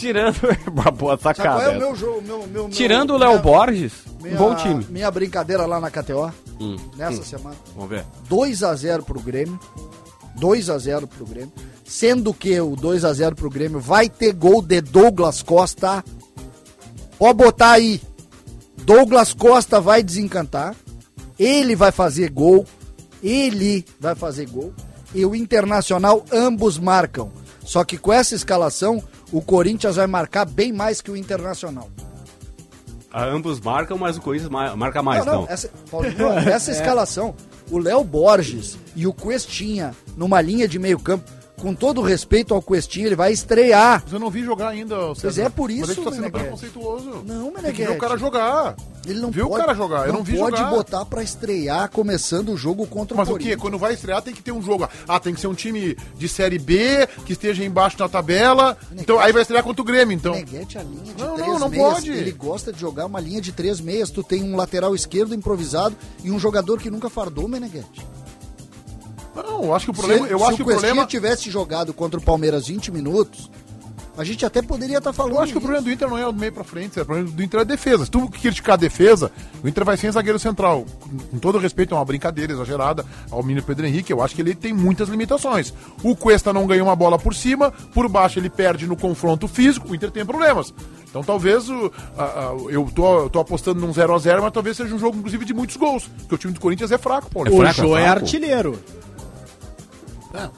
[0.00, 0.36] Tirando.
[0.72, 1.72] Uma boa Sabe qual sacada.
[1.72, 2.22] é o meu jogo?
[2.22, 4.84] Meu, meu, Tirando o Léo Borges, minha- bom time.
[4.88, 7.56] Minha brincadeira lá na KTO, Hum, nessa semana.
[7.74, 8.04] Vamos ver.
[8.28, 9.58] 2x0 pro Grêmio.
[10.38, 11.52] 2x0 pro Grêmio.
[11.84, 16.04] Sendo que o 2x0 pro Grêmio vai ter gol de Douglas Costa.
[17.18, 18.00] Pode botar aí.
[18.78, 20.74] Douglas Costa vai desencantar.
[21.38, 22.64] Ele vai fazer gol.
[23.22, 24.72] Ele vai fazer gol.
[25.14, 27.30] E o Internacional, ambos marcam.
[27.64, 29.02] Só que com essa escalação,
[29.32, 31.88] o Corinthians vai marcar bem mais que o Internacional.
[33.12, 35.42] Ah, ambos marcam, mas o Corinthians ma- marca mais, não, não.
[35.42, 37.34] não, essa, Paulinho, essa escalação,
[37.70, 41.28] o Léo Borges e o Questinha numa linha de meio campo,
[41.60, 44.00] com todo respeito ao Questinha, ele vai estrear.
[44.04, 44.96] Mas eu não vi jogar ainda.
[45.20, 46.42] Pois é, por isso, Mas ele tá sendo Meneghete.
[46.44, 47.22] preconceituoso.
[47.26, 47.90] Não, Meneghete.
[47.92, 48.76] o cara jogar.
[49.06, 50.06] Ele não Viu pode, o cara jogar?
[50.06, 50.70] Eu não, vi pode jogar.
[50.70, 53.38] botar pra estrear começando o jogo contra Mas o o quê?
[53.44, 53.60] Corinthians.
[53.62, 54.88] Quando vai estrear tem que ter um jogo.
[55.08, 58.76] Ah, tem que ser um time de Série B, que esteja embaixo na tabela.
[58.92, 60.32] Então aí vai estrear contra o Grêmio, então.
[60.34, 62.10] Meneghete, a linha de Não, três não, não meias, pode.
[62.10, 64.10] ele gosta de jogar uma linha de três meias.
[64.10, 68.06] Tu tem um lateral esquerdo improvisado e um jogador que nunca fardou, Meneghete.
[69.34, 70.26] Não, eu acho que o problema.
[70.26, 71.06] se, eu se acho o que o problema.
[71.06, 73.50] tivesse jogado contra o Palmeiras 20 minutos,
[74.18, 76.26] a gente até poderia estar falando Eu acho que o problema do Inter não é
[76.26, 78.04] o meio pra frente, o problema do Inter é a defesa.
[78.04, 79.30] Se tu criticar a defesa,
[79.62, 80.84] o Inter vai sem zagueiro central.
[81.30, 84.54] Com todo respeito, é uma brincadeira exagerada ao menino Pedro Henrique, eu acho que ele
[84.54, 85.72] tem muitas limitações.
[86.02, 89.90] O Cuesta não ganhou uma bola por cima, por baixo ele perde no confronto físico,
[89.90, 90.74] o Inter tem problemas.
[91.08, 94.94] Então talvez o, a- a- eu tô, eu tô apostando num 0x0, mas talvez seja
[94.94, 96.08] um jogo, inclusive, de muitos gols.
[96.18, 97.52] Porque o time do Corinthians é fraco, Paulo.
[97.52, 98.78] O fraco, é Jô é artilheiro.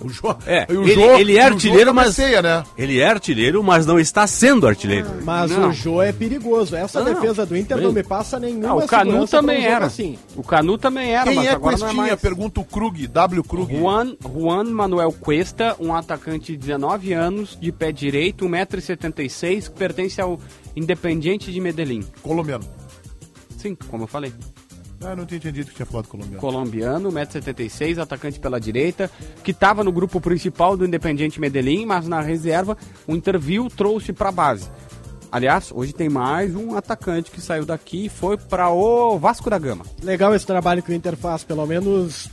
[0.00, 2.14] O Jô, É, o ele, Jô- ele é artilheiro, mas.
[2.16, 2.62] cabeceia, né?
[2.76, 5.08] Ele é artilheiro, mas não está sendo artilheiro.
[5.24, 5.70] Mas Não.
[5.70, 6.76] o Jô é perigoso.
[6.76, 9.86] Essa Não, defesa do Inter não me passa nenhuma Ah, o Canu um também era.
[9.86, 10.18] Assim.
[10.36, 12.06] O Canu também era, Quem mas é agora não é Questinha?
[12.08, 12.20] mais.
[12.20, 13.74] Pergunta o Krug, W Krug.
[13.74, 20.20] Juan, Juan Manuel Cuesta, um atacante de 19 anos, de pé direito, 1,76m, que pertence
[20.20, 20.38] ao
[20.76, 22.02] Independiente de Medellín.
[22.22, 22.64] Colombiano.
[23.56, 24.32] Sim, como eu falei.
[25.04, 26.38] Ah, não tinha entendido que tinha falado colombiano.
[26.38, 29.10] Colombiano, 1,76m, atacante pela direita,
[29.42, 34.30] que estava no grupo principal do Independiente Medellín, mas na reserva o Interview trouxe para
[34.30, 34.70] base.
[35.30, 39.58] Aliás, hoje tem mais um atacante que saiu daqui e foi para o Vasco da
[39.58, 39.84] Gama.
[40.02, 42.28] Legal esse trabalho que o Inter faz, pelo menos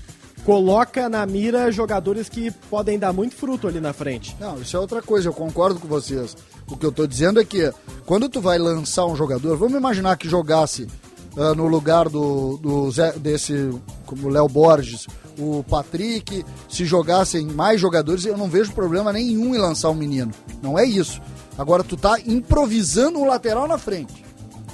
[0.45, 4.36] coloca na mira jogadores que podem dar muito fruto ali na frente.
[4.39, 6.36] Não, isso é outra coisa, eu concordo com vocês.
[6.69, 7.71] O que eu tô dizendo é que
[8.05, 10.88] quando tu vai lançar um jogador, vamos imaginar que jogasse
[11.37, 13.69] ah, no lugar do, do Zé, desse,
[14.05, 19.57] como Léo Borges, o Patrick, se jogassem mais jogadores, eu não vejo problema nenhum em
[19.57, 20.31] lançar um menino.
[20.61, 21.21] Não é isso.
[21.57, 24.23] Agora tu tá improvisando um lateral na frente.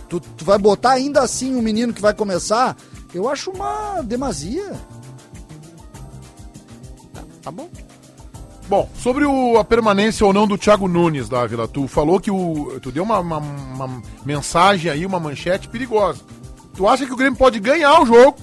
[0.09, 2.75] Tu, tu vai botar ainda assim um menino que vai começar,
[3.13, 4.73] eu acho uma demasia.
[7.41, 7.69] Tá bom?
[8.67, 12.79] Bom, sobre o- a permanência ou não do Thiago Nunes, Dávila, tu falou que o.
[12.81, 16.21] Tu deu uma, uma- uma mensagem aí, uma manchete perigosa.
[16.75, 18.35] Tu acha que o Grêmio pode ganhar o jogo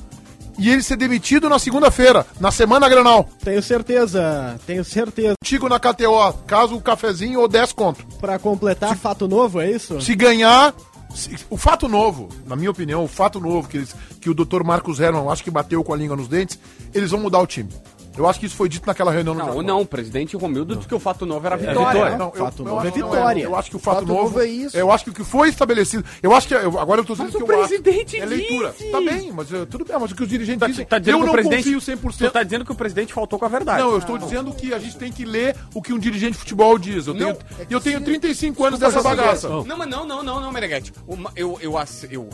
[0.59, 3.29] e ele ser demitido na segunda-feira, na semana Granal?
[3.45, 5.35] Tenho certeza, tenho certeza.
[5.43, 8.07] Contigo na KTO, caso o cafezinho ou 10 conto.
[8.21, 10.01] Pra completar, fato novo, é isso?
[10.01, 10.75] Se ganhar.
[11.15, 14.63] se- o fato novo, na minha opinião, o fato novo que, eles, que o Dr.
[14.65, 16.59] Marcos Herman, acho que bateu com a língua nos dentes,
[16.95, 17.69] eles vão mudar o time.
[18.17, 20.87] Eu acho que isso foi dito naquela reunião no Não, não, o presidente Romildo disse
[20.89, 22.17] que o fato novo era a É, vitória.
[22.19, 23.43] Não, eu, Fato eu novo acho é que não vitória.
[23.43, 24.77] Eu acho que o fato, Fato novo, novo é isso.
[24.77, 26.05] Eu acho que o que foi estabelecido.
[26.23, 26.55] Eu acho que.
[26.55, 28.23] eu- agora eu tô dizendo Mas que o presidente acho.
[28.25, 28.71] É leitura.
[28.77, 28.91] disse.
[28.91, 30.85] Tá bem, mas eh, tudo bem, mas o que os dirigentes Tá, dizem.
[30.87, 32.31] tá dizendo eu não presidente, confio Tu 100%.
[32.31, 33.83] tá dizendo que o presidente faltou com a verdade.
[33.83, 36.39] Não, eu estou dizendo que a gente tem que ler o que um dirigente de
[36.39, 37.07] futebol diz.
[37.07, 39.49] Eu tenho, Não, é eu tenho se- 35 anos dessa bagaça.
[39.49, 40.93] Não, mas não, não, não, não, Meneghete.
[41.35, 41.79] Eu, eu,
[42.11, 42.29] eu,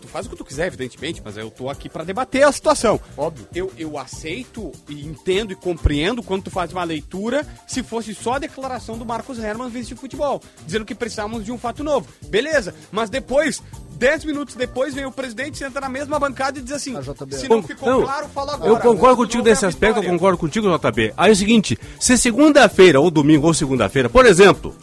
[0.00, 3.00] tu faz o que tu quiser, evidentemente, mas eu tô aqui pra debater a situação.
[3.16, 3.46] Óbvio.
[3.54, 8.34] Eu, eu aceito e entendo e compreendo quando tu faz uma leitura se fosse só
[8.34, 12.06] a declaração do Marcos Herman vice de futebol, dizendo que precisávamos de um fato novo.
[12.28, 13.62] Beleza, mas depois,
[13.96, 17.36] 10 minutos depois, vem o presidente, senta na mesma bancada e diz assim: A JB.
[17.36, 18.70] se não ficou não, claro, fala agora.
[18.70, 21.14] Eu concordo contigo é nesse aspecto, eu concordo contigo, JB.
[21.16, 24.74] Aí é o seguinte, se segunda-feira, ou domingo, ou segunda-feira, por exemplo,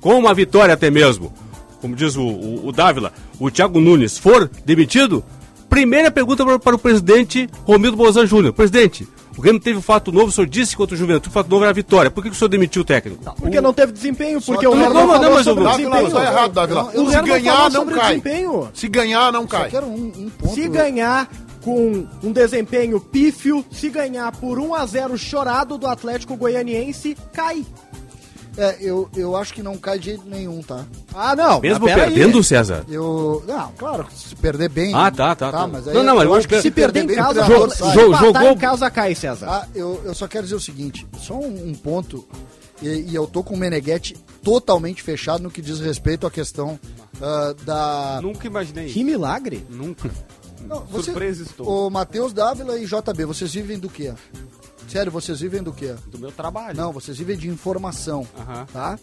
[0.00, 1.32] com uma vitória até mesmo,
[1.80, 5.24] como diz o, o, o Dávila, o Thiago Nunes for demitido,
[5.68, 8.52] primeira pergunta para, para o presidente Romildo Bozan Júnior.
[8.52, 11.48] Presidente, o Grêmio teve um fato novo, o senhor disse contra o Juventude, o fato
[11.50, 12.10] novo era a vitória.
[12.10, 13.22] Por que, que o senhor demitiu o técnico?
[13.34, 15.70] Porque não teve desempenho, porque o que- Herman Não, não, falou mas sobre o o
[15.70, 16.10] desempenho.
[16.10, 16.58] tá errado,
[16.94, 18.22] o Se ganhar, não o cai.
[18.74, 19.70] Se ganhar, não Só cai.
[19.70, 20.54] quero um, um ponto.
[20.54, 21.28] Se ganhar
[21.62, 27.64] com um desempenho pífio, se ganhar por 1 a 0 chorado do Atlético Goianiense, cai.
[28.56, 30.84] É, eu, eu acho que não cai de jeito nenhum, tá?
[31.12, 31.60] Ah, não.
[31.60, 32.84] Mesmo mas perdendo, César?
[32.88, 33.42] Eu.
[33.46, 34.94] Não, claro, se perder bem.
[34.94, 35.66] Ah, tá, tá, tá.
[35.66, 38.56] mas aí Não, não, eu mas acho que Se perder em casa, jo- jogou- em
[38.56, 39.48] casa, cai, César.
[39.48, 42.24] Ah, eu, eu só quero dizer o seguinte, só um, um ponto,
[42.80, 46.78] e, e eu tô com o Meneghetti totalmente fechado no que diz respeito à questão
[47.20, 48.20] ah, da...
[48.22, 48.86] Nunca imaginei.
[48.86, 49.66] Que milagre.
[49.68, 50.10] Nunca.
[50.66, 51.86] Não, você, Surpresa estou.
[51.86, 54.12] o Matheus Dávila e JB, vocês vivem do quê?
[54.88, 55.94] Sério, vocês vivem do quê?
[56.06, 56.76] Do meu trabalho.
[56.76, 58.66] Não, vocês vivem de informação, Aham.
[58.72, 58.98] tá?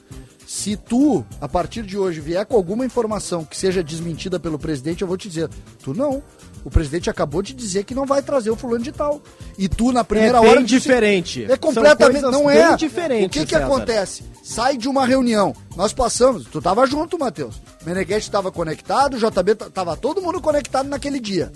[0.47, 5.01] Se tu, a partir de hoje, vier com alguma informação que seja desmentida pelo presidente,
[5.01, 5.49] eu vou te dizer,
[5.83, 6.21] tu não.
[6.63, 9.21] O presidente acabou de dizer que não vai trazer o fulano de tal.
[9.57, 10.63] E tu, na primeira é bem hora...
[10.63, 11.43] disse- diferente.
[11.51, 12.21] É completamente.
[12.21, 12.67] São Não é.
[12.69, 13.65] bem diferentes, o que que César.
[13.65, 14.23] acontece?
[14.43, 15.53] Sai de uma reunião.
[15.75, 16.45] Nós passamos.
[16.45, 17.55] Tu tava junto, Matheus.
[17.85, 21.51] Meneghetti estava conectado, JB tava todo mundo conectado naquele dia.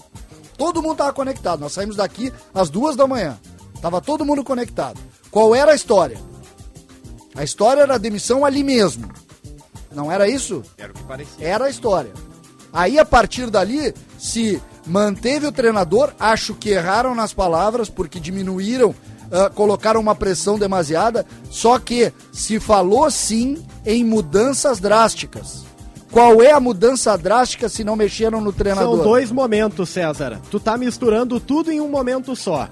[0.58, 1.60] Todo mundo tava conectado.
[1.60, 3.38] Nós saímos daqui às duas da manhã.
[3.82, 5.00] Tava todo mundo conectado.
[5.30, 6.18] Qual era a história?
[7.36, 9.10] A história era a demissão ali mesmo.
[9.94, 10.64] Não era isso?
[10.78, 11.48] Era o que parecia.
[11.48, 12.12] Era a história.
[12.72, 18.94] Aí, a partir dali, se manteve o treinador, acho que erraram nas palavras, porque diminuíram,
[19.32, 25.64] ah, colocaram uma pressão demasiada, só que se falou sim em mudanças drásticas.
[26.12, 28.96] Qual é a mudança drástica se não mexeram no treinador?
[28.96, 30.40] São dois momentos, César.
[30.50, 32.70] Tu tá misturando tudo em um momento só.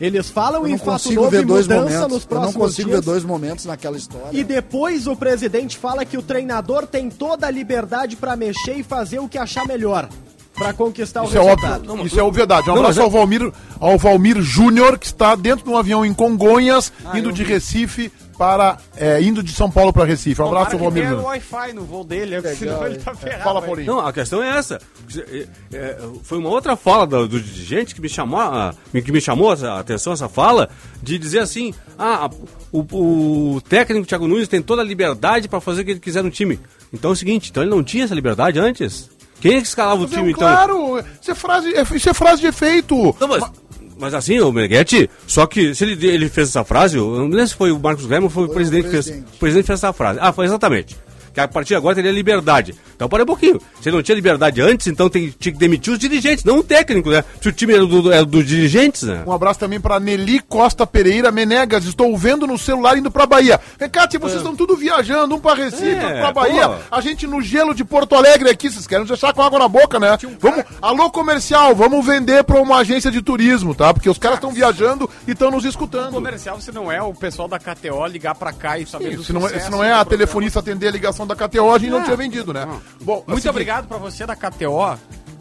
[0.00, 2.00] Eles falam em não fato novo e mudança momentos.
[2.00, 3.00] nos Eu não próximos consigo dias.
[3.00, 4.28] ver dois momentos naquela história.
[4.32, 8.82] E depois o presidente fala que o treinador tem toda a liberdade pra mexer e
[8.82, 10.08] fazer o que achar melhor
[10.54, 11.90] pra conquistar Isso o é resultado.
[11.90, 12.06] óbvio.
[12.06, 12.70] Isso é obviedade.
[12.70, 16.04] Um Não, abraço é- ao Valmir, ao Valmir Júnior, que está dentro de um avião
[16.04, 17.52] em Congonhas, Ah, indo de vi.
[17.52, 20.40] Recife para é, indo de São Paulo para Recife.
[20.40, 21.02] Um abraço, Tomara que Valmir.
[21.02, 21.26] tenha Nunes.
[21.26, 23.44] Wi-Fi no voo dele, é, senão ele tá ferrado.
[23.44, 23.60] Fala.
[23.60, 23.86] Paulinho.
[23.86, 24.80] Não, a questão é essa.
[25.14, 29.20] É, é, foi uma outra fala do, do dirigente que me chamou, a, que me
[29.20, 30.70] chamou a atenção essa fala,
[31.02, 32.30] de dizer assim, ah,
[32.72, 36.24] o, o técnico Thiago Nunes tem toda a liberdade para fazer o que ele quiser
[36.24, 36.58] no time.
[36.90, 39.10] Então é o seguinte, então ele não tinha essa liberdade antes?
[39.38, 40.48] Quem é que escalava o é time, então?
[40.48, 43.14] claro, isso é, frase, é- isso é frase de efeito.
[43.20, 43.52] Não, mas, mas
[44.14, 47.54] assim, o Meneghetti, só que se ele, ele fez essa frase, eu não lembro se
[47.54, 49.04] foi o Marcos Grêmio ou foi, o Foi o presidente que fez.
[49.06, 49.34] presidente.
[49.34, 50.18] O presidente fez essa frase.
[50.22, 50.96] Ah, foi exatamente.
[51.32, 52.74] Que a partir de agora teria liberdade.
[52.96, 53.60] Então, para um pouquinho.
[53.80, 56.62] Se ele não tinha liberdade antes, então tem, tinha que demitir os dirigentes, não o
[56.64, 57.24] técnico, né?
[57.40, 59.22] Se o time era do- era dos dirigentes, né?
[59.26, 61.84] Um abraço também para Nelly Costa Pereira Menegas.
[61.84, 63.60] Estou vendo no celular indo para Bahia.
[64.08, 66.68] Tia, vocês estão tudo viajando, um para Recife, É, outro para Bahia.
[66.68, 66.74] pô.
[66.90, 69.68] A gente no gelo de Porto Alegre aqui, vocês querem nos deixar com água na
[69.68, 70.18] boca, né?
[70.40, 73.92] Vamos, alô comercial, vamos vender para uma agência de turismo, tá?
[73.94, 76.12] Porque os caras estão viajando e estão nos escutando.
[76.12, 79.32] Comercial, se não é o pessoal da KTO ligar pra cá e saber do Se
[79.32, 80.04] não, é, se não é a programa.
[80.06, 82.04] telefonista atender a ligação da KTO, a gente não É.
[82.04, 82.66] tinha vendido, né?
[83.02, 84.98] Bom, Muito assim, obrigado pra você da KTO,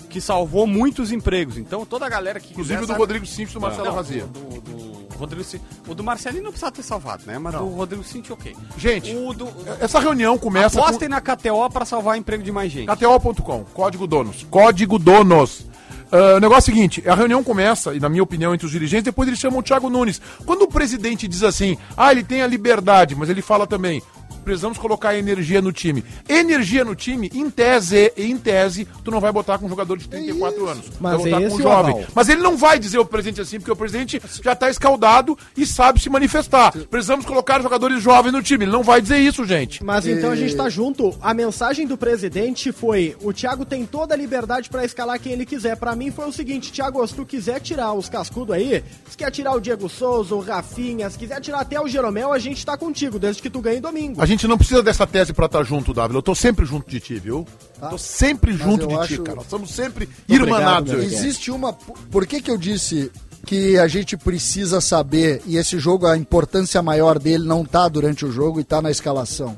[0.09, 1.57] que salvou muitos empregos.
[1.57, 3.85] Então, toda a galera que Inclusive quiser o do sabe- Rodrigo Simples e do Marcelo
[3.87, 4.25] Não, Razia.
[4.25, 5.63] do, do, do Rodrigo Cinti.
[5.87, 7.37] O do Marcelinho não precisa ter salvado, né?
[7.37, 8.55] Mas do Rodrigo Cinti, ok.
[8.77, 9.47] Gente, do...
[9.81, 12.87] essa reunião começa Apostem na KTO pra salvar emprego de mais gente.
[12.87, 14.47] KTO.com, código donos.
[14.49, 15.67] Código donos.
[16.11, 19.03] O negócio é o seguinte, a reunião começa, e na minha opinião, entre os dirigentes,
[19.03, 20.19] depois eles chamam o Thiago Nunes.
[20.43, 24.01] Quando o presidente diz assim, ah, ele tem a liberdade, mas ele fala também,
[24.43, 26.03] precisamos colocar energia no time.
[26.27, 30.07] Energia no time, em tese, em tese, tu não vai botar com um jogador de
[30.07, 30.85] 34 anos.
[30.99, 31.93] Mas vai botar é com um jovem.
[31.95, 32.07] aval.
[32.13, 35.65] Mas ele não vai dizer o presidente assim, porque o presidente já tá escaldado e
[35.65, 36.71] sabe se manifestar.
[36.89, 38.65] Precisamos colocar jogadores jovens no time.
[38.65, 39.83] Ele não vai dizer isso, gente.
[39.83, 41.15] Mas então a gente tá junto.
[41.21, 45.45] A mensagem do presidente foi: o Thiago tem toda a liberdade pra escalar quem ele
[45.45, 45.75] quiser.
[45.75, 49.31] Pra mim foi o seguinte: Thiago, se tu quiser tirar os cascudos aí, se quer
[49.31, 52.77] tirar o Diego Souza, o Rafinha, se quiser tirar até o Jeromel, a gente tá
[52.77, 54.21] contigo, desde que tu ganhe domingo.
[54.21, 56.15] A gente não precisa dessa tese pra estar junto, Davi.
[56.15, 57.45] Eu tô sempre junto de ti, viu?
[57.89, 59.35] Tô sempre junto eu de ti, acho- cara.
[59.37, 61.05] Nós estamos sempre Obrigado, irmanados aqui.
[61.05, 61.73] Existe uma.
[61.73, 63.11] Por que, que eu disse
[63.45, 68.25] que a gente precisa saber, e esse jogo, a importância maior dele não tá durante
[68.25, 69.57] o jogo e tá na escalação?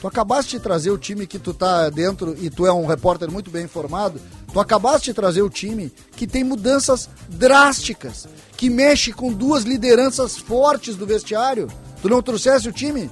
[0.00, 3.30] Tu acabaste de trazer o time que tu tá dentro e tu é um repórter
[3.30, 4.20] muito bem informado.
[4.52, 10.36] Tu acabaste de trazer o time que tem mudanças drásticas, que mexe com duas lideranças
[10.36, 11.66] fortes do vestiário.
[12.02, 13.10] Tu não trouxesse o time?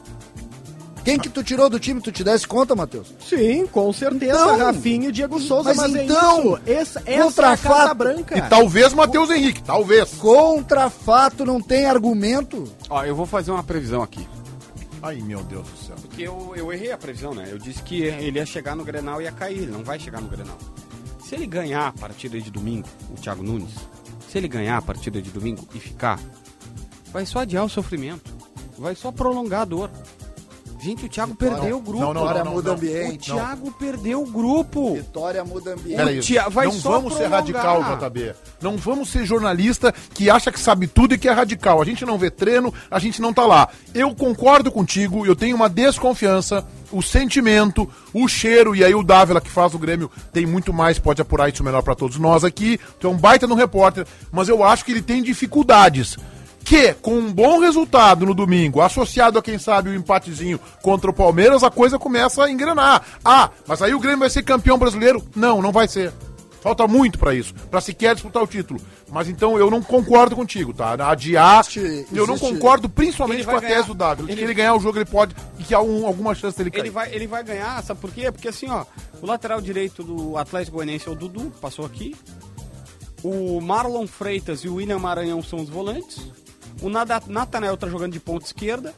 [1.04, 2.00] Quem que tu tirou do time?
[2.00, 3.14] Tu te desse conta, Matheus?
[3.20, 6.60] Sim, com certeza, Então, Rafinha e Diego Souza, mas mas, então, é isso.
[6.66, 8.38] Essa, essa contra é a Casa fato, Branca.
[8.38, 10.14] E talvez Matheus Henrique, talvez.
[10.14, 12.64] Contra fato não tem argumento.
[12.88, 14.26] Ó, eu vou fazer uma previsão aqui.
[15.02, 15.96] Ai, meu Deus do céu.
[16.00, 17.46] Porque eu, eu errei a previsão, né?
[17.50, 19.58] Eu disse que ele ia chegar no Grenal e ia cair.
[19.58, 20.56] Ele não vai chegar no Grenal.
[21.22, 23.74] Se ele ganhar a partida de domingo, o Thiago Nunes,
[24.30, 26.18] se ele ganhar a partida de domingo e ficar,
[27.12, 28.32] vai só adiar o sofrimento.
[28.78, 29.90] Vai só prolongar a dor.
[30.84, 32.00] Gente, o Thiago perdeu o grupo.
[32.00, 32.74] Não, não, Vitória não, muda não.
[32.74, 33.32] O ambiente.
[33.32, 34.94] Thiago perdeu o grupo.
[34.96, 35.96] Vitória muda ambiente.
[35.96, 37.40] Peraí, Tia- vai não só vamos ser prolongar.
[37.40, 38.34] radical, JB.
[38.60, 41.80] Não vamos ser jornalista que acha que sabe tudo e que é radical.
[41.80, 43.68] A gente não vê treino, a gente não tá lá.
[43.94, 49.40] Eu concordo contigo, eu tenho uma desconfiança, o sentimento, o cheiro, e aí o Dávila
[49.40, 52.78] que faz o Grêmio tem muito mais, pode apurar isso melhor pra todos nós aqui.
[53.00, 56.18] Tu é um baita no repórter, mas eu acho que ele tem dificuldades.
[56.64, 61.14] Que, com um bom resultado no domingo, associado a quem sabe o empatezinho contra o
[61.14, 63.02] Palmeiras, a coisa começa a engrenar.
[63.24, 65.22] Ah, mas aí o Grêmio vai ser campeão brasileiro?
[65.36, 66.12] Não, não vai ser.
[66.62, 68.80] Falta muito pra isso, pra sequer disputar o título.
[69.12, 70.94] Mas então eu não concordo contigo, tá?
[71.10, 73.74] Adiar, Existe- eu não concordo principalmente com a ganhar.
[73.82, 76.06] tese do de Ele- que ele ganhar o jogo ele pode e que há um-
[76.06, 76.80] alguma chance dele cair.
[76.80, 78.32] Ele vai, ele vai ganhar, sabe por quê?
[78.32, 78.86] Porque assim, ó,
[79.20, 82.16] o lateral direito do Atlético Goianiense é o Dudu, passou aqui.
[83.22, 86.18] O Marlon Freitas e o William Maranhão são os volantes.
[86.82, 88.92] O Nada- Natanael tá jogando de ponta esquerda.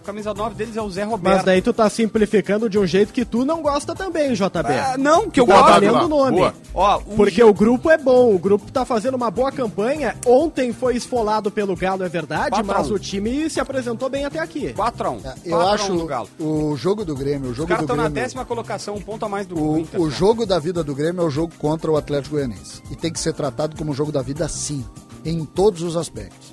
[0.00, 1.36] O camisa 9 deles é o Zé Roberto.
[1.36, 4.72] Mas daí tu tá simplificando de um jeito que tu não gosta também, JB.
[4.72, 6.04] Ah, não, que eu Boa, gosto.
[6.04, 6.36] O nome.
[6.38, 6.54] Boa.
[6.74, 10.16] Ó, o Porque o grupo é bom, o grupo tá fazendo uma boa campanha.
[10.26, 12.94] Ontem foi esfolado pelo Galo, é verdade, Quatro mas um.
[12.94, 14.72] o time se apresentou bem até aqui.
[14.74, 15.20] 4x1.
[15.24, 16.28] É, Eu acho do Galo.
[16.38, 19.24] o jogo do Grêmio, o Os jogo caras do estão na décima colocação, um ponto
[19.24, 20.00] a mais do O, Inter.
[20.00, 20.16] o só.
[20.16, 22.82] jogo da vida do Grêmio é o jogo contra o Atlético Goianiense.
[22.90, 24.84] E tem que ser tratado como jogo da vida sim,
[25.24, 26.51] em todos os aspectos.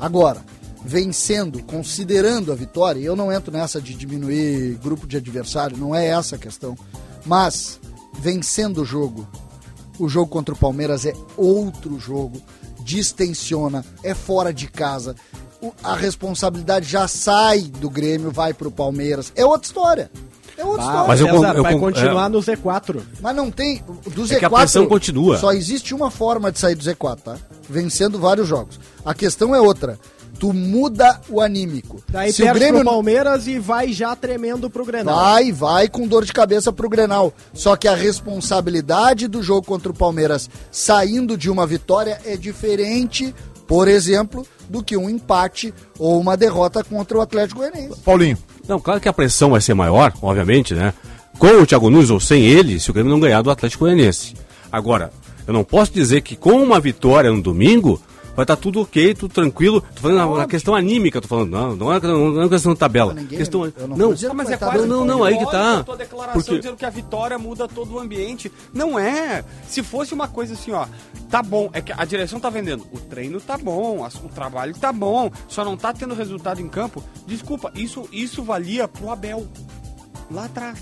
[0.00, 0.42] Agora,
[0.84, 5.94] vencendo, considerando a vitória, e eu não entro nessa de diminuir grupo de adversário, não
[5.94, 6.76] é essa a questão.
[7.26, 7.78] Mas,
[8.18, 9.28] vencendo o jogo,
[9.98, 12.40] o jogo contra o Palmeiras é outro jogo,
[12.82, 15.14] distensiona, é fora de casa.
[15.60, 19.30] O- a responsabilidade já sai do Grêmio, vai pro Palmeiras.
[19.36, 20.10] É outra história.
[20.60, 21.08] É outra história.
[21.08, 22.28] Mas eu César, eu vai con- continuar é.
[22.28, 23.00] no Z4.
[23.22, 23.82] Mas não tem.
[24.06, 24.32] Do Z4.
[24.32, 25.38] É que a pressão continua.
[25.38, 27.36] Só existe uma forma de sair do Z4, tá?
[27.68, 28.78] Vencendo vários jogos.
[29.04, 29.98] A questão é outra.
[30.38, 32.02] Tu muda o anímico.
[32.08, 35.14] Daí Se o perde Grêmio pro Palmeiras e vai já tremendo pro Grenal.
[35.14, 37.32] Vai, vai com dor de cabeça pro Grenal.
[37.52, 43.34] Só que a responsabilidade do jogo contra o Palmeiras saindo de uma vitória é diferente,
[43.66, 48.00] por exemplo, do que um empate ou uma derrota contra o Atlético Goianiense.
[48.04, 48.38] Paulinho.
[48.68, 50.94] Não, claro que a pressão vai ser maior, obviamente, né?
[51.38, 54.34] Com o Thiago Nunes ou sem ele, se o Grêmio não ganhar do Atlético Goianiense.
[54.70, 55.12] Agora,
[55.44, 58.00] eu não posso dizer que com uma vitória no domingo
[58.36, 59.80] vai estar tudo ok, tudo tranquilo.
[59.94, 62.78] Tô falando na, na questão anímica, tô falando, não, não é, não é questão de
[62.78, 63.12] tabela.
[63.14, 65.82] Ninguém- questão, eu não não, Ah, mas é tá quase não, não, aí que tá.
[65.84, 68.50] tua declaração Porque- dizendo que a vitória muda todo o ambiente.
[68.72, 69.44] Não é.
[69.68, 70.86] Se fosse uma coisa assim, ó,
[71.28, 72.86] tá bom, é que a direção tá vendendo.
[72.92, 77.02] O treino tá bom, o trabalho tá bom, só não tá tendo resultado em campo.
[77.26, 79.46] Desculpa, isso, isso valia pro Abel.
[80.30, 80.78] Lá atrás.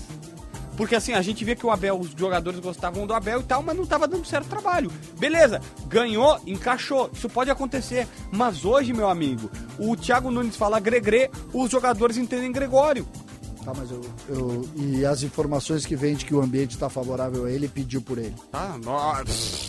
[0.79, 3.61] Porque assim, a gente via que o Abel, os jogadores gostavam do Abel e tal,
[3.61, 4.89] mas não tava dando certo trabalho.
[5.19, 5.59] Beleza,
[5.89, 8.07] ganhou, encaixou, isso pode acontecer.
[8.31, 13.05] Mas hoje, meu amigo, o Thiago Nunes fala gregre, os jogadores entendem Gregório.
[13.65, 13.99] Tá, mas eu,
[14.29, 18.01] eu- E as informações que vem de que o ambiente está favorável a ele, pediu
[18.01, 18.33] por ele.
[18.49, 19.68] Tá, nossa.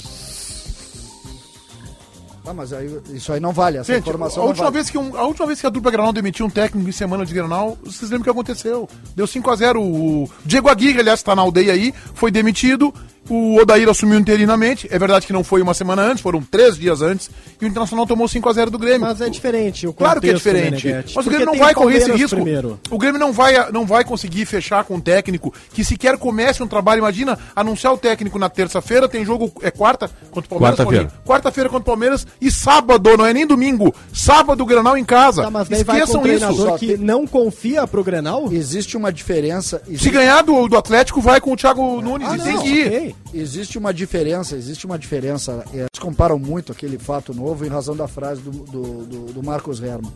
[2.43, 3.77] Tá, mas aí, isso aí não vale.
[3.79, 4.75] Essa Gente, informação a última, vale.
[4.75, 7.25] vez que um- a última vez que a dupla Granal demitiu um técnico em semana
[7.27, 8.89] de Granal, vocês lembram o que aconteceu?
[9.15, 9.79] Deu 5x0.
[9.79, 12.95] O Diego Aguirre, aliás, está na aldeia aí, foi demitido.
[13.31, 14.89] O Odair assumiu interinamente.
[14.91, 17.31] É verdade que não foi uma semana antes, foram três dias antes.
[17.61, 19.01] E o Internacional tomou 5x0 do Grêmio.
[19.03, 20.87] Mas é diferente o Claro que é contexto, diferente.
[20.87, 22.37] Meneghetti, Mas o Grêmio não tem vai correr esse risco.
[22.37, 22.81] Primeiro.
[22.91, 26.67] O Grêmio não vai, não vai conseguir fechar com um técnico que sequer comece um
[26.67, 26.99] trabalho.
[26.99, 30.79] Imagina, anunciar o técnico na terça-feira, tem jogo, é quarta contra o Palmeiras?
[30.79, 31.13] Quarta-feira.
[31.25, 35.43] Quarta-feira contra o Palmeiras e sábado, não é nem domingo, sábado o Granal em casa.
[35.45, 36.79] Tá, mas daí vai com Esqueçam um treinador isso.
[36.79, 38.49] Que tem- não confia pro Grenal?
[38.53, 39.81] Existe uma diferença.
[39.85, 42.29] Se Existe, ganhar do, do Atlético, vai com o Thiago Nunes.
[42.29, 42.87] Ah, e tem não, que ir.
[42.87, 43.15] ok.
[43.35, 45.65] Existe uma diferença, existe uma diferença.
[45.73, 49.43] é, Eles comparam muito aquele fato novo em razão da frase do, do, do- do
[49.43, 50.13] Marcos Herman.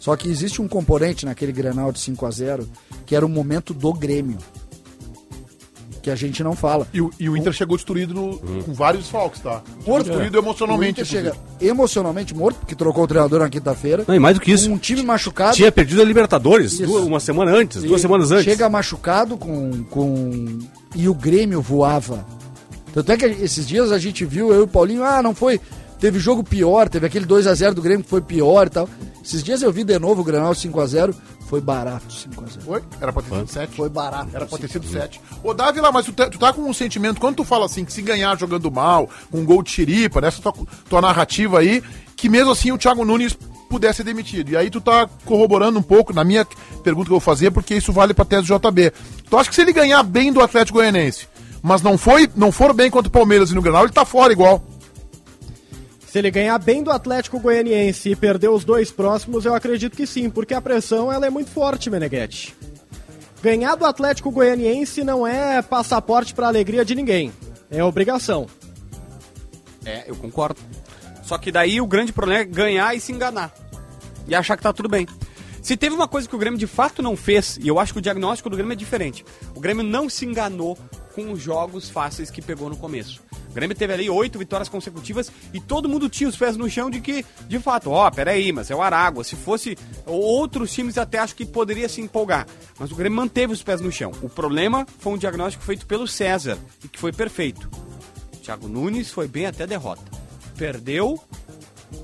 [0.00, 2.68] Só que existe um componente naquele Grenal de 5 a 0
[3.04, 4.38] que era o momento do Grêmio.
[6.00, 6.86] Que a gente não fala.
[6.94, 9.60] E, o- e o Inter chegou destruído no- com vários desfalques, tá?
[9.84, 10.06] Morto.
[10.06, 11.00] destruído emocionalmente.
[11.00, 14.04] O Inter chega emocionalmente morto, porque trocou o treinador na quinta-feira.
[14.06, 14.70] Não, e mais do que isso.
[14.70, 15.56] Um time machucado.
[15.56, 18.44] Tinha perdido a Libertadores duas- uma semana antes, duas E semanas antes.
[18.44, 20.58] Chega machucado com, com.
[20.94, 22.24] E o Grêmio voava.
[22.92, 25.60] Tanto é que esses dias a gente viu, eu e o Paulinho, ah, não foi.
[26.00, 28.88] Teve jogo pior, teve aquele 2x0 do Grêmio que foi pior e tal.
[29.24, 31.12] Esses dias eu vi de novo o Granal 5x0,
[31.48, 32.60] foi barato 5x0.
[32.64, 32.82] Foi?
[33.00, 33.76] Era pra ter sido 7.
[33.76, 34.28] Foi barato.
[34.32, 35.20] Era pra ter sido 7.
[35.42, 37.92] Ô, Dávila, mas tu, tá- tu tá com um sentimento, quando tu fala assim, que
[37.92, 40.54] se ganhar jogando mal, com um gol de xiripa, nessa tua,
[40.88, 41.82] tua narrativa aí,
[42.16, 43.36] que mesmo assim o Thiago Nunes
[43.68, 44.50] pudesse ser demitido.
[44.50, 46.46] E aí tu tá corroborando um pouco na minha
[46.84, 48.92] pergunta que eu vou fazer, porque isso vale pra tese do JB.
[49.28, 51.26] Tu acha que se ele ganhar bem do Atlético Goianense,
[51.62, 54.32] mas não foi, não for bem contra o Palmeiras e no Granal, ele tá fora
[54.32, 54.64] igual.
[56.06, 60.06] Se ele ganhar bem do Atlético Goianiense e perder os dois próximos, eu acredito que
[60.06, 62.56] sim, porque a pressão ela é muito forte, Meneghetti.
[63.42, 67.32] Ganhar do Atlético Goianiense não é passaporte para alegria de ninguém,
[67.70, 68.46] é obrigação.
[69.84, 70.60] É, eu concordo.
[71.22, 73.52] Só que daí o grande problema é ganhar e se enganar.
[74.26, 75.06] E achar que tá tudo bem.
[75.62, 77.98] Se teve uma coisa que o Grêmio de fato não fez, e eu acho que
[77.98, 79.24] o diagnóstico do Grêmio é diferente.
[79.54, 80.78] O Grêmio não se enganou
[81.14, 83.20] com os jogos fáceis que pegou no começo.
[83.50, 86.88] O Grêmio teve ali oito vitórias consecutivas e todo mundo tinha os pés no chão
[86.88, 89.24] de que, de fato, ó, peraí, mas é o Aragua.
[89.24, 92.46] Se fosse outros times, até acho que poderia se empolgar.
[92.78, 94.12] Mas o Grêmio manteve os pés no chão.
[94.22, 97.68] O problema foi um diagnóstico feito pelo César e que foi perfeito.
[98.42, 100.04] Thiago Nunes foi bem até derrota.
[100.56, 101.20] Perdeu.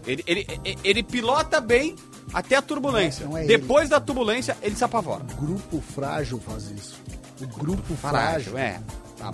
[0.06, 0.46] Ele, ele,
[0.82, 1.94] ele pilota bem
[2.32, 3.26] até a turbulência.
[3.34, 3.46] É ele.
[3.46, 5.24] Depois da turbulência, ele se apavora.
[5.38, 7.02] Grupo frágil faz isso.
[7.40, 8.56] O grupo frágil.
[8.58, 8.80] é.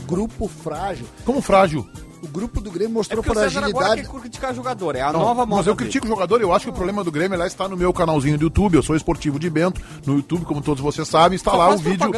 [0.07, 1.07] Grupo frágil.
[1.24, 1.88] Como frágil.
[2.23, 4.12] O grupo do Grêmio É mostrou porque o César agora fragilidade.
[4.14, 4.95] quer criticar jogador.
[4.97, 5.77] É a Não, nova mas moda eu dele.
[5.89, 8.37] critico o jogador, eu acho que o problema do Grêmio lá está no meu canalzinho
[8.37, 11.57] do YouTube, eu sou esportivo de Bento, no YouTube, como todos vocês sabem, está Só
[11.57, 12.11] lá o faz vídeo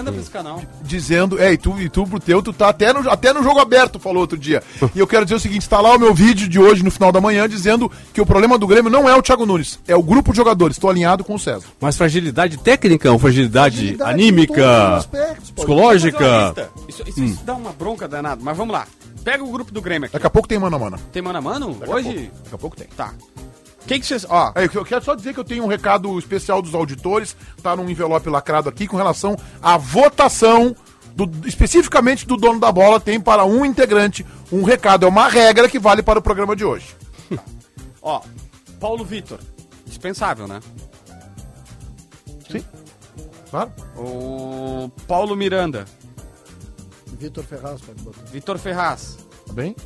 [0.83, 3.61] dizendo, é, e tu, e tu pro teu, tu tá até no, até no jogo
[3.61, 4.63] aberto, falou outro dia.
[4.95, 7.13] E eu quero dizer o seguinte, está lá o meu vídeo de hoje, no final
[7.13, 10.03] da manhã, dizendo que o problema do Grêmio não é o Thiago Nunes, é o
[10.03, 11.67] grupo de jogadores, estou alinhado com o César.
[11.81, 16.55] Mas fragilidade técnica ou fragilidade, Fragilidade anímica, aspectos, psicológica?
[16.89, 18.87] Isso, isso, isso dá uma bronca danada, mas vamos lá.
[19.25, 20.13] Pega o grupo do Grêmio aqui.
[20.13, 20.99] Daqui a pouco tem mano a mano.
[21.13, 21.75] Tem mano a mano?
[21.75, 22.13] Daqui a Hoje?
[22.13, 22.43] pouco.
[22.45, 22.87] Daqui a pouco tem.
[22.89, 23.15] Tá.
[23.83, 24.25] O que que vocês...
[24.29, 27.75] Ó, É, eu quero só dizer que eu tenho um recado especial dos auditores, tá
[27.75, 30.75] num envelope lacrado aqui, com relação à votação,
[31.17, 35.05] do- especificamente do dono da bola, tem para um integrante um recado.
[35.05, 36.95] É uma regra que vale para o programa de hoje.
[38.01, 38.21] ó.
[38.79, 39.39] Paulo Vitor.
[39.87, 40.61] Dispensável, né?
[42.51, 42.65] Sim.
[43.51, 43.71] Claro.
[43.97, 45.85] O Paulo Miranda.
[47.19, 48.23] Vitor Ferraz pode botar.
[48.31, 49.19] Vitor Ferraz.
[49.55, 49.77] Tá bem?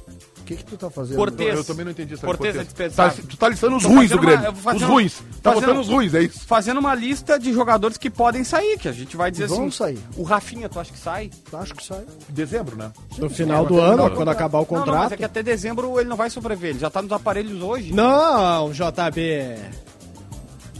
[0.46, 1.16] que que tu tá fazendo?
[1.16, 1.56] Cortez.
[1.56, 2.88] Eu também não entendi essa Cortez é.
[2.90, 4.46] Tá, tu tá listando os Tô ruins do fazendo uma- Grêmio.
[4.46, 5.14] eu vou fazer os ruins.
[5.42, 6.46] Tá fazendo- botando os ruins, é isso?
[6.46, 9.70] Fazendo uma lista de jogadores que podem sair, que a gente vai dizer Vão assim.
[9.72, 9.98] sair.
[10.16, 11.32] O Rafinha, tu acha que sai?
[11.52, 12.04] Acho que sai.
[12.28, 12.92] Dezembro, né?
[13.18, 15.12] No final do terminar ano, o quando acabar o Não, não, mas contrato.
[15.14, 16.70] é que até dezembro ele não vai sobreviver.
[16.70, 17.92] Ele já tá nos aparelhos hoje.
[17.92, 19.56] Não, JB.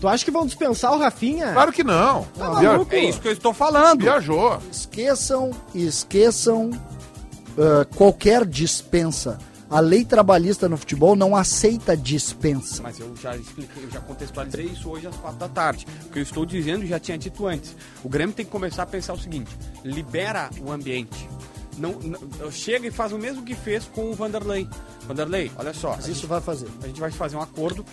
[0.01, 1.53] Tu acha que vão dispensar o Rafinha?
[1.55, 2.25] Claro que não.
[2.39, 2.95] Tá Via- maluco?
[2.95, 4.03] É isso que eu estou falando.
[4.03, 4.61] Viajou.
[4.71, 6.71] Esqueçam, esqueçam
[7.59, 9.39] ah, qualquer dispensa.
[9.69, 12.81] A lei trabalhista no futebol não aceita dispensa.
[12.85, 15.85] Mas eu já expliquei, eu já contextualizei isso hoje às quatro da tarde.
[16.07, 17.75] O que eu estou dizendo já tinha dito antes.
[18.05, 19.51] O Grêmio tem que começar a pensar o seguinte:
[19.85, 21.29] libera o ambiente.
[21.79, 24.69] Não, não- chega e faz o mesmo que fez com o Vanderlei.
[25.07, 25.91] Vanderlei, olha só.
[25.97, 26.69] Mas isso vai fazer.
[26.83, 27.85] A gente vai fazer um acordo.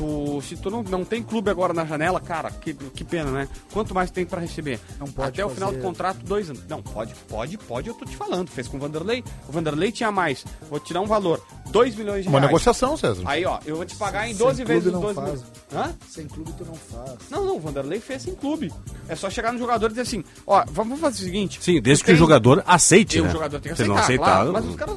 [0.00, 3.46] Tu, se tu não, não tem clube agora na janela, cara, que, que pena, né?
[3.70, 4.80] Quanto mais tem pra receber?
[4.98, 6.62] Não pode Até o final do fazer- contrato, dois anos.
[6.66, 8.48] Não, pode, pode, pode, eu tô te falando.
[8.48, 9.22] Fez com o Vanderlei.
[9.46, 10.42] O Vanderlei tinha mais.
[10.70, 12.50] Vou te dar um valor: 2 milhões de Uma reais.
[12.50, 13.22] negociação, César.
[13.26, 15.28] Aí, ó, eu vou te pagar em Sem 12 clube vezes os não 12 faz.
[15.28, 15.46] milhões.
[15.74, 15.94] Hã?
[16.08, 17.18] Sem clube tu não faz.
[17.30, 18.72] Não, não, o Vanderlei fez sem clube.
[19.06, 21.58] É só chegar no jogador e dizer assim: ó, vamos fazer o seguinte.
[21.62, 23.28] Sim, desde que o tem- jogador aceite, e né?
[23.28, 24.96] o jogador tem que Se aceitar, não aceitar, claro, mas os caras,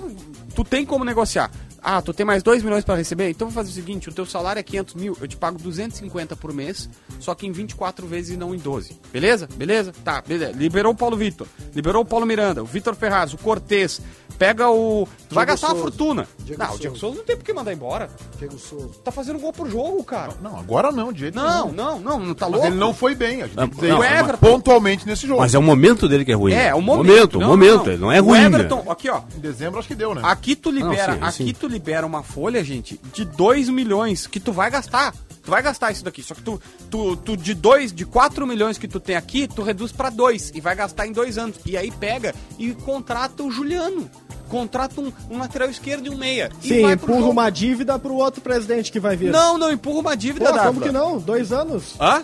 [0.55, 1.51] tu tem como negociar.
[1.83, 3.29] Ah, tu tem mais 2 milhões pra receber?
[3.29, 6.35] Então vou fazer o seguinte, o teu salário é 500 mil, eu te pago 250
[6.37, 8.97] por mês, só que em 24 vezes e não em 12.
[9.11, 9.49] Beleza?
[9.55, 9.93] Beleza?
[10.03, 10.53] Tá, beleza.
[10.57, 13.99] Liberou o Paulo Vitor, liberou o Paulo Miranda, o Vitor Ferraz, o Cortez,
[14.39, 15.07] pega o...
[15.29, 15.89] Tu vai gastar uma Souza.
[15.91, 16.27] fortuna.
[16.39, 16.81] Diego não, o Souza.
[16.81, 18.09] Diego Souza não tem por que mandar embora.
[18.39, 18.89] Diego Souza.
[19.03, 20.33] Tá fazendo gol por jogo, cara.
[20.41, 21.75] Não, agora não, de jeito Não, nenhum.
[21.75, 22.67] não, não, não tá Mas louco.
[22.67, 23.41] ele não foi bem.
[23.43, 24.01] A gente tem não, isso.
[24.01, 25.41] o Everton- pontualmente nesse jogo.
[25.41, 26.53] Mas é o momento dele que é ruim.
[26.53, 27.03] É, o momento.
[27.13, 27.75] Momento, Não, momento.
[27.85, 27.87] não.
[27.91, 28.39] Ele não é O ruim.
[28.39, 28.45] né?
[28.45, 30.21] Everton, aqui ó, Em dezembro acho que deu, né?
[30.23, 31.53] Aqui tu libera, Não, sim, aqui sim.
[31.59, 35.13] tu libera uma folha, gente, de 2 milhões que tu vai gastar.
[35.43, 36.23] Tu vai gastar isso daqui.
[36.23, 39.61] Só que tu, tu, tu de 2, de 4 milhões que tu tem aqui, tu
[39.61, 41.57] reduz pra 2 e vai gastar em dois anos.
[41.65, 44.09] E aí pega e contrata o Juliano.
[44.47, 46.49] Contrata um, um lateral esquerdo e um meia.
[46.63, 49.31] e Sim, empurra uma dívida pro outro presidente que vai vir.
[49.31, 50.85] Não, não, empurra uma Pô, dívida, como Dávila.
[50.85, 51.17] que não?
[51.17, 51.95] Dois anos?
[51.99, 52.23] Hã?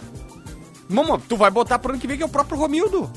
[0.88, 3.12] Mamo, tu vai botar pro ano que vem que é o próprio Romildo.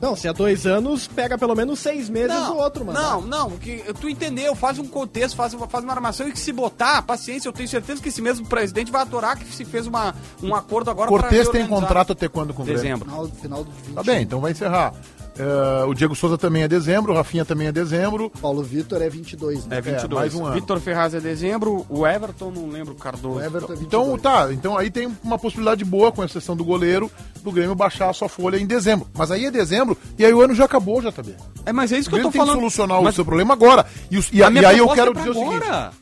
[0.00, 2.98] Não, se é dois anos, pega pelo menos seis meses o outro, mano.
[2.98, 6.38] Não, não, que, tu entendeu, faz um contexto, faz uma, faz uma armação e que
[6.38, 9.86] se botar, paciência, eu tenho certeza que esse mesmo presidente vai atorar que se fez
[9.86, 12.82] uma, um acordo agora Cortez tem contrato até quando com o Grêmio?
[12.82, 13.08] Dezembro.
[13.08, 13.94] Final, final do 20.
[13.94, 14.92] Tá bem, então vai encerrar.
[15.38, 18.28] É, o Diego Souza também é dezembro, o Rafinha também é dezembro.
[18.40, 19.78] Paulo Vitor é 22, né?
[19.78, 20.10] É 22.
[20.20, 20.54] mais um ano.
[20.54, 23.36] Vitor Ferraz é dezembro, o Everton, não lembro, o Cardoso.
[23.38, 23.82] O Everton é 22.
[23.86, 27.08] Então tá, então aí tem uma possibilidade boa, com exceção do goleiro,
[27.42, 29.06] do Grêmio baixar a sua folha em dezembro.
[29.16, 31.36] Mas aí é dezembro e aí o ano já acabou, já também.
[31.64, 32.56] É, mas é isso que eu tô tem que falando.
[32.56, 33.86] solucionar mas o seu problema agora.
[34.10, 35.54] E, os- e, a e aí eu quero é dizer o seguinte.
[35.68, 35.92] agora.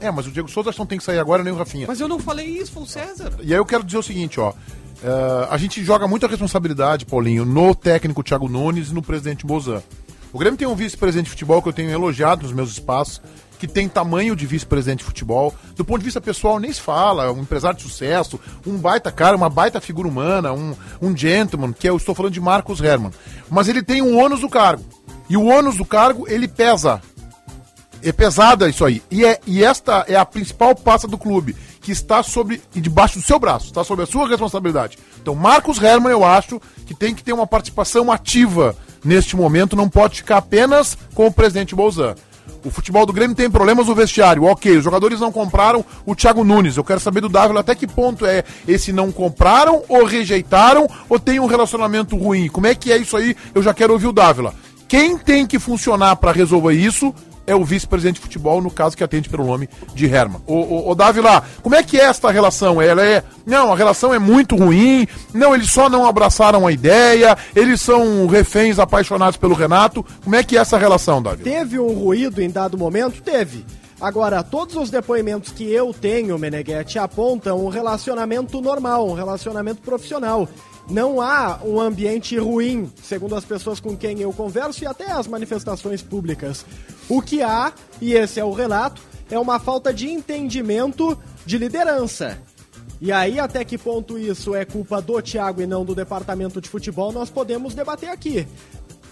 [0.00, 1.84] É, mas o Diego Souza não tem que sair agora, nem o Rafinha.
[1.86, 3.32] Mas eu não falei isso, foi o César.
[3.42, 4.54] E aí eu quero dizer o seguinte, ó.
[5.02, 9.82] É, a gente joga muita responsabilidade, Paulinho, no técnico Thiago Nunes e no presidente Bozan.
[10.32, 13.20] O Grêmio tem um vice-presidente de futebol que eu tenho elogiado nos meus espaços,
[13.58, 15.54] que tem tamanho de vice-presidente de futebol.
[15.74, 19.10] Do ponto de vista pessoal, nem se fala, é um empresário de sucesso, um baita
[19.10, 23.10] cara, uma baita figura humana, um, um gentleman, que eu estou falando de Marcos Herman.
[23.50, 24.84] Mas ele tem um ônus do cargo.
[25.28, 27.02] E o ônus do cargo, ele pesa
[28.02, 29.02] é pesada isso aí.
[29.10, 33.18] E, é, e esta é a principal pasta do clube, que está sobre e debaixo
[33.18, 34.98] do seu braço, está sob a sua responsabilidade.
[35.20, 39.88] Então, Marcos Herman, eu acho que tem que ter uma participação ativa neste momento, não
[39.88, 42.14] pode ficar apenas com o presidente Bolzan.
[42.62, 44.44] O futebol do Grêmio tem problemas no vestiário.
[44.44, 46.76] Ok, os jogadores não compraram o Thiago Nunes.
[46.76, 51.18] Eu quero saber do Dávila até que ponto é esse não compraram ou rejeitaram ou
[51.18, 52.48] tem um relacionamento ruim.
[52.48, 53.34] Como é que é isso aí?
[53.54, 54.54] Eu já quero ouvir o Dávila.
[54.86, 57.14] Quem tem que funcionar para resolver isso
[57.50, 60.40] é o vice-presidente de futebol, no caso que atende pelo nome de Herman.
[60.46, 62.80] Ô, ô, ô Dávila, como é que é esta relação?
[62.80, 63.24] Ela é.
[63.44, 65.08] Não, a relação é muito ruim.
[65.34, 67.36] Não, eles só não abraçaram a ideia.
[67.54, 70.06] Eles são reféns apaixonados pelo Renato.
[70.22, 71.42] Como é que é essa relação, Dávila?
[71.42, 73.20] Teve um ruído em dado momento?
[73.20, 73.64] Teve.
[74.00, 80.48] Agora, todos os depoimentos que eu tenho, Meneghetti, apontam um relacionamento normal, um relacionamento profissional.
[80.88, 85.26] Não há um ambiente ruim, segundo as pessoas com quem eu converso e até as
[85.26, 86.64] manifestações públicas.
[87.08, 89.00] O que há, e esse é o relato,
[89.30, 91.16] é uma falta de entendimento
[91.46, 92.38] de liderança.
[93.00, 96.68] E aí, até que ponto isso é culpa do Thiago e não do departamento de
[96.68, 98.46] futebol, nós podemos debater aqui.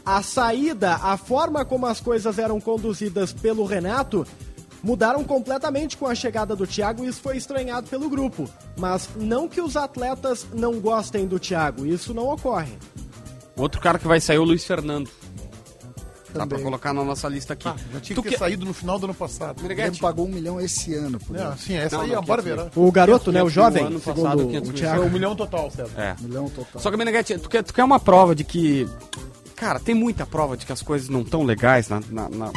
[0.04, 4.26] A saída, a forma como as coisas eram conduzidas pelo Renato,
[4.82, 8.48] mudaram completamente com a chegada do Thiago e isso foi estranhado pelo grupo.
[8.78, 12.72] Mas não que os atletas não gostem do Thiago, isso não ocorre.
[13.56, 15.10] Outro cara que vai sair é o Luiz Fernando.
[16.28, 16.62] Dá pra Também.
[16.64, 17.66] colocar na nossa lista aqui.
[17.66, 19.62] Ah, já tinha Tu que ter que- saído no final do ano passado.
[19.62, 21.18] Meneghetti, pagou um milhão esse ano.
[21.18, 21.56] Por É, ele.
[21.56, 22.70] sim, essa Não, aí não, é bora 500 ver.
[22.80, 24.78] O garoto, né, o 500 mil jovem, ano passado, o 500 mil.
[24.78, 25.02] Foi Thiago.
[25.04, 25.90] um milhão total, César.
[25.96, 26.14] É.
[26.20, 26.82] Um milhão total.
[26.82, 28.86] Só que, Meneghete, tu quer, tu quer uma prova de que.
[29.56, 32.50] Cara, tem muita prova de que as coisas não estão legais na, na, na,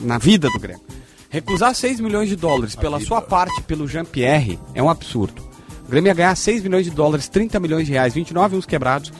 [0.00, 0.82] na vida do Grêmio.
[1.30, 5.40] Recusar 6 milhões de dólares pela sua parte pelo Jean-Pierre é um absurdo.
[5.86, 9.12] O Grêmio ia ganhar 6 milhões de dólares, 30 milhões de reais, 29 uns quebrados,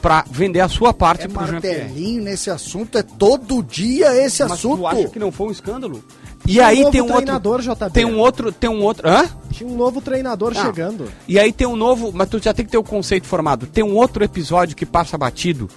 [0.00, 1.84] pra vender a sua parte É pro Jean-Pierre.
[1.84, 4.78] martelinho nesse assunto, é todo dia esse Mas assunto.
[4.78, 6.04] tu acha que não foi um escândalo?
[6.46, 7.74] E Tinha um aí novo tem um outro...
[7.74, 7.90] JB.
[7.92, 8.52] Tem um outro...
[8.52, 9.08] Tem um outro...
[9.08, 9.28] Hã?
[9.50, 10.62] Tinha um novo treinador Não.
[10.62, 11.08] chegando.
[11.26, 13.66] E aí tem um novo, mas tu já tem que ter o conceito formado.
[13.66, 15.68] Tem um outro episódio que passa batido,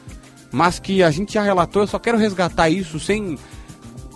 [0.51, 3.35] mas que a gente já relatou, eu só quero resgatar isso sem.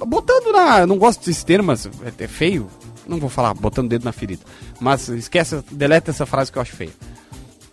[0.06, 0.80] Botando na.
[0.82, 2.68] Eu não gosto desse termo, mas é, é feio.
[3.08, 4.44] Não vou falar botando o dedo na ferida.
[4.80, 6.92] Mas esquece, deleta essa frase que eu acho feia.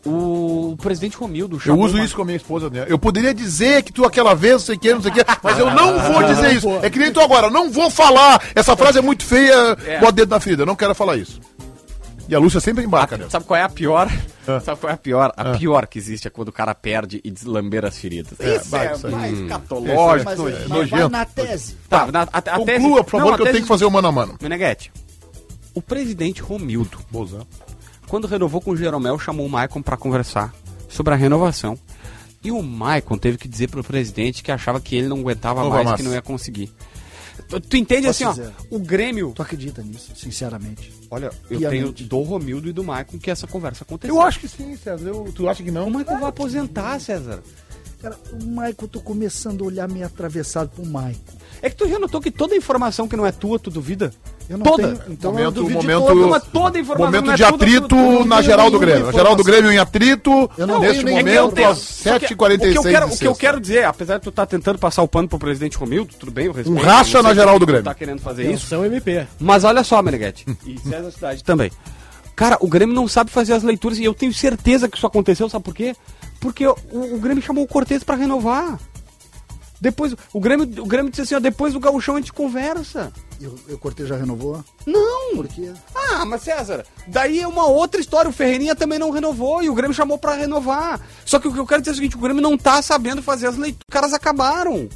[0.05, 2.71] O presidente Romildo Eu uso uma- isso com a minha esposa.
[2.71, 2.87] Né?
[2.89, 5.21] Eu poderia dizer que tu aquela vez, não sei o que, não sei o que,
[5.43, 6.69] mas eu não vou dizer isso.
[6.83, 8.43] É que nem tu agora, não vou falar.
[8.55, 9.99] Essa frase é muito feia, É.
[9.99, 10.63] bota o dedo na ferida.
[10.63, 11.39] Eu não quero falar isso.
[12.31, 13.27] E a Lúcia sempre embarca, né?
[13.29, 14.09] Sabe qual é a pior?
[14.47, 14.61] Ah.
[14.61, 15.33] Sabe qual é a pior?
[15.37, 15.59] A Ah.
[15.59, 18.39] pior que existe é quando o cara perde e deslambeira as feridas.
[18.39, 19.13] É, isso vai, é isso aí.
[19.13, 19.49] mais Hum.
[19.49, 20.31] catológico.
[20.31, 21.09] Mas, mas nojento.
[21.09, 21.77] na tese.
[21.89, 23.85] Tá, na, a, a tese- Conclua, por favor, Não, que eu tese- tenho que fazer
[23.85, 24.37] o mano a mano.
[24.41, 24.93] Meneghete,
[25.75, 27.45] o presidente Romildo, Bozão.
[28.07, 30.55] quando renovou com o Jeromel, chamou o Maicon para conversar
[30.89, 31.77] sobre a renovação.
[32.43, 35.69] E o Maicon teve que dizer pro presidente que achava que ele não aguentava Não
[35.71, 36.05] mais, vai que mais.
[36.07, 36.73] não ia conseguir.
[37.43, 38.55] Tu, tu entende Posso assim, ó, dizer?
[38.71, 39.33] o Grêmio...
[39.35, 40.93] Tu acredita nisso, sinceramente?
[41.11, 41.93] Olha, eu Piamente.
[41.95, 44.15] tenho do Romildo e do Maicon que essa conversa aconteceu.
[44.15, 45.09] Eu acho que sim, César.
[45.09, 45.91] Eu- tu acha que O não?
[45.91, 47.43] Maicon vai aposentar, César.
[48.01, 51.33] Cara, o Maicon, eu tô começando a olhar meio atravessado pro Maicon.
[51.63, 54.13] É que tu já notou que toda informação que não é tua, tu duvida?
[54.49, 54.83] Eu não toda.
[54.97, 56.27] tenho- então momento, momento, todas.
[56.31, 59.01] Mas toda informação momento não é de tudo, atrito tudo, na geral do Grêmio.
[59.01, 59.45] tudo, A geral do.
[59.45, 63.07] Grêmio em atrito Eu não neste momento às Só que 7h46 O que, eu quero,
[63.07, 65.77] o que eu quero dizer, apesar de tu estar tentando passar o pano pro presidente
[65.77, 66.79] Romildo, tudo bem, eu respeito.
[66.79, 67.85] Um racha na geral do tu Grêmio.
[67.85, 68.75] tá querendo fazer isso.
[68.75, 69.27] Atenção MP.
[69.39, 70.47] Mas olha só, Meneghete.
[70.67, 71.71] E César Cidade também.
[72.35, 75.47] Cara, o Grêmio não sabe fazer as leituras e eu tenho certeza que isso aconteceu,
[75.51, 75.95] sabe por quê?
[76.41, 78.79] Porque o, o Grêmio chamou o Cortez pra renovar.
[79.81, 83.13] Depois, o Grêmio, o Grêmio disse assim, ó, depois do gauchão a gente conversa.
[83.41, 84.63] E o, e o Cortez já renovou?
[84.87, 85.37] Não!
[85.37, 85.73] Por quê?
[85.95, 88.29] Ah, mas César, daí é uma outra história.
[88.29, 91.01] O Ferreirinha também não renovou e o Grêmio chamou pra renovar.
[91.25, 93.23] Só que o que eu quero dizer é o seguinte: o Grêmio não tá sabendo
[93.23, 93.87] fazer as leituras.
[93.89, 94.89] Os caras acabaram.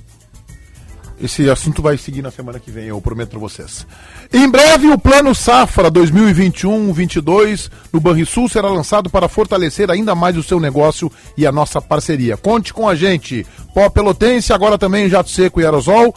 [1.21, 3.87] Esse assunto vai seguir na semana que vem, eu prometo pra vocês.
[4.33, 10.43] Em breve, o Plano Safra 2021-22 no Banrisul será lançado para fortalecer ainda mais o
[10.43, 12.37] seu negócio e a nossa parceria.
[12.37, 13.47] Conte com a gente.
[13.73, 16.15] Pó Pelotense, agora também Jato Seco e Aerosol.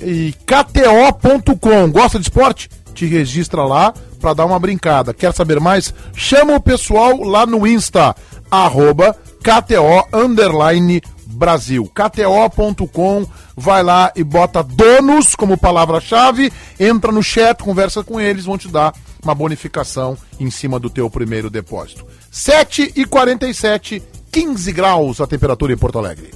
[0.00, 1.90] E KTO.com.
[1.92, 2.68] Gosta de esporte?
[2.92, 5.14] Te registra lá para dar uma brincada.
[5.14, 5.94] Quer saber mais?
[6.14, 8.14] Chama o pessoal lá no Insta,
[8.50, 10.06] arroba KTO
[11.32, 11.90] Brasil.
[11.94, 13.26] KTO.com,
[13.56, 18.68] vai lá e bota donos como palavra-chave, entra no chat, conversa com eles, vão te
[18.68, 22.06] dar uma bonificação em cima do teu primeiro depósito.
[22.30, 26.30] 7 e 47 15 graus a temperatura em Porto Alegre.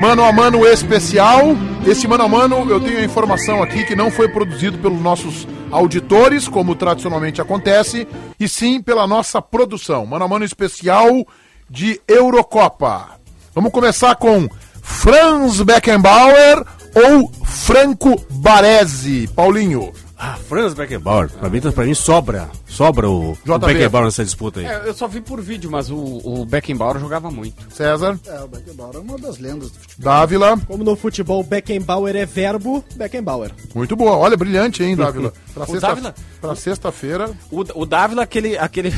[0.00, 1.56] Mano a mano especial.
[1.86, 5.46] Esse mano a mano eu tenho a informação aqui que não foi produzido pelos nossos
[5.70, 8.06] auditores, como tradicionalmente acontece,
[8.38, 10.04] e sim pela nossa produção.
[10.04, 11.26] Mano a mano especial
[11.68, 13.18] de Eurocopa.
[13.54, 14.48] Vamos começar com
[14.82, 19.28] Franz Beckenbauer ou Franco Baresi.
[19.34, 19.92] Paulinho.
[20.18, 21.28] Ah, Franz Beckenbauer.
[21.30, 22.48] Pra mim, pra mim sobra.
[22.66, 23.58] Sobra o, o.
[23.58, 24.66] Beckenbauer nessa disputa aí.
[24.66, 27.72] É, eu só vi por vídeo, mas o, o Beckenbauer jogava muito.
[27.74, 28.18] César.
[28.26, 30.04] É, o Beckenbauer é uma das lendas do futebol.
[30.12, 30.56] Dávila.
[30.66, 33.50] Como no futebol Beckenbauer é verbo, Beckenbauer.
[33.74, 34.16] Muito boa.
[34.16, 35.32] Olha, brilhante, hein, Dávila?
[35.52, 36.14] Pra sexta- Dávila?
[36.40, 37.30] pra sexta-feira.
[37.50, 38.56] O, o Dávila, aquele.
[38.56, 38.94] aquele...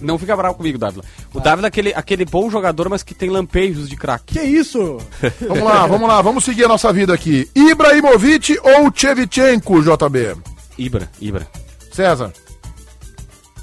[0.00, 1.04] Não fica bravo comigo, Dávila.
[1.34, 4.34] O Dávila é aquele, aquele bom jogador, mas que tem lampejos de craque.
[4.34, 4.98] Que isso?
[5.46, 7.48] Vamos lá, vamos lá, vamos seguir a nossa vida aqui.
[7.54, 10.36] Ibrahimovic ou Chevchenko, JB?
[10.78, 11.46] Ibra, Ibra.
[11.92, 12.32] César.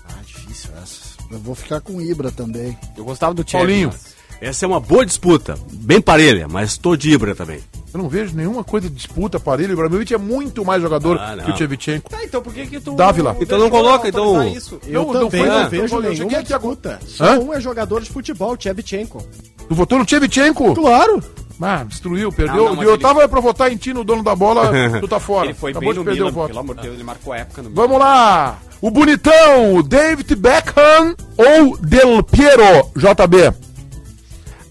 [0.06, 1.02] Ah, difícil essa.
[1.32, 2.78] Eu vou ficar com Ibra também.
[2.98, 3.58] Eu gostava do Tchê.
[3.58, 3.90] Paulinho.
[3.92, 4.14] mas-
[4.44, 5.58] Essa é uma boa disputa.
[5.72, 7.60] Bem parelha, mas tô de Ibra também.
[7.94, 9.70] Eu não vejo nenhuma coisa de disputa, aparelho.
[9.70, 12.10] O Ibrahimovic é muito mais jogador Ah, que o Chevchenko.
[12.10, 12.96] Tá, então por que que tu...
[12.96, 13.38] Dávila.
[13.40, 14.80] Então não coloca, então- Isso?
[14.88, 15.70] Eu Não, não também não, não.
[15.70, 17.00] vejo Eu nenhuma disputa.
[17.06, 17.40] Só Hã?
[17.40, 19.24] um é jogador de futebol, Tchevchenko.
[19.70, 20.74] Tu votou no Chevchenko?
[20.74, 21.24] Claro.
[21.62, 22.66] Ah, destruiu, perdeu.
[22.66, 25.20] Não, não, eu ele- tava pra votar em ti no dono da bola, tu tá
[25.20, 25.46] fora.
[25.46, 26.48] Ele foi Acabou bem no de perder Milan, o voto.
[26.48, 27.82] pelo amor de Deus, ele marcou a época no Milan.
[27.84, 28.58] Vamos lá!
[28.82, 33.63] O bonitão, o David Beckham ou Del Piero, JB?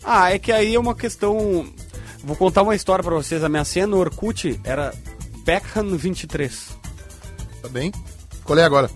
[0.05, 1.67] Ah, é que aí é uma questão...
[2.25, 3.43] Vou contar uma história pra vocês.
[3.43, 4.95] A minha senha no Orkut era
[5.45, 6.77] Beckham 23.
[7.61, 7.93] Tá bem?
[8.45, 8.91] Qual é agora?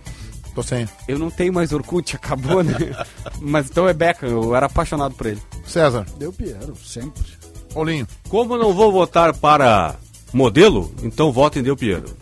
[0.55, 0.89] Tô sem.
[1.07, 2.75] Eu não tenho mais Orkut, acabou, né?
[3.41, 5.43] Mas então é Beckham, eu era apaixonado por ele.
[5.67, 7.23] César, Deu Piero, sempre.
[7.75, 8.09] Paulinho.
[8.29, 9.97] Como não vou votar para
[10.33, 12.17] modelo, então voto em Del Piero.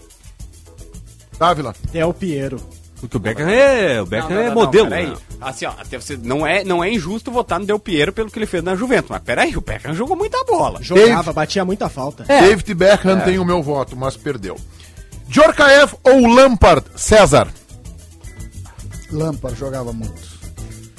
[1.39, 1.75] Dávila.
[1.93, 2.61] É o Piero.
[3.05, 4.89] Porque o Beckham é, o Beckham é modelo.
[4.89, 5.09] peraí.
[5.09, 5.17] né?
[5.41, 8.39] Assim, ó, até você, não, é, não é injusto votar no Del Piero pelo que
[8.39, 9.11] ele fez na Juventus.
[9.11, 10.83] Mas peraí, o Beckham jogou muita bola.
[10.83, 12.25] Jogava, batia muita falta.
[12.25, 14.57] David Beckham tem o meu voto, mas perdeu.
[15.29, 16.85] Djorkaeff ou Lampard?
[16.97, 17.49] César.
[19.11, 20.35] Lampard jogava muito.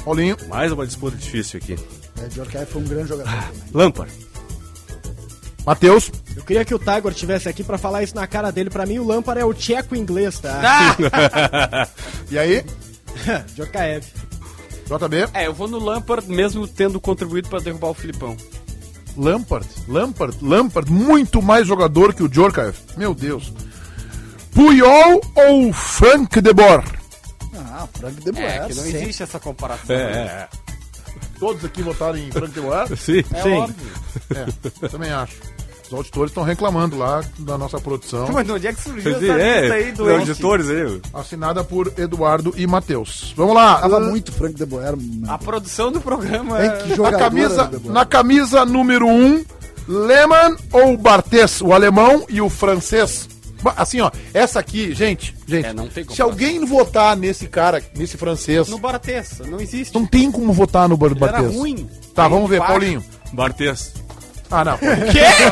[0.04, 0.38] Paulinho.
[0.48, 1.76] Mais uma disputa difícil aqui.
[2.22, 3.64] É, Djorkaeff foi um grande jogador também.
[3.74, 4.12] Lampard.
[5.66, 6.12] Matheus.
[6.36, 8.70] Eu queria que o Tiger estivesse aqui pra falar isso na cara dele.
[8.70, 10.62] Pra mim, o Lampard é o tcheco inglês, tá?
[10.64, 11.88] Ah!
[12.30, 12.64] E aí?
[13.56, 14.12] Djorkaeff.
[14.86, 15.30] JB.
[15.34, 18.38] É, eu vou no Lampard mesmo tendo contribuído pra derrubar o Filipão.
[19.18, 19.68] Lampard.
[19.88, 20.38] Lampard.
[20.42, 20.92] Lampard.
[20.92, 22.80] Muito mais jogador que o Djorkaeff.
[22.98, 23.52] Meu Deus.
[24.54, 26.84] Puyol ou Frank de Boer?
[27.56, 28.46] Ah, Frank de Boer.
[28.46, 29.02] É, que não sempre.
[29.02, 29.96] existe essa comparação.
[29.96, 30.48] É,
[31.40, 32.92] Todos aqui votaram em Frank de Boer?
[32.92, 32.96] é.
[32.96, 33.24] Sim.
[33.34, 33.54] É Sim.
[33.54, 33.92] óbvio.
[34.36, 35.36] É, também acho.
[35.88, 38.28] Os auditores estão reclamando lá da nossa produção.
[38.34, 41.02] Mas onde é que surgiu essa lista é, aí os do auditores aí.
[41.14, 43.34] Assinada por Eduardo e Matheus.
[43.38, 43.76] Vamos lá.
[43.80, 44.96] Tava Uh, muito Frank de Boer.
[45.28, 46.70] A produção do programa é...
[46.84, 49.46] que na, camisa, na camisa número 1, um,
[49.88, 51.62] Lehmann ou Barthez?
[51.62, 53.30] O alemão e o francês.
[53.78, 55.68] Assim, ó, essa aqui, gente, gente.
[55.68, 59.94] É, não tem como se alguém votar nesse cara, nesse francês, No Baratessa, não existe.
[59.96, 61.90] não tem como votar no Bar- Ele era ruim.
[62.14, 63.04] Tá, vamos ver, Paulinho.
[63.34, 63.94] Bartes.
[64.52, 64.78] Ah, não.
[64.78, 64.88] Quê?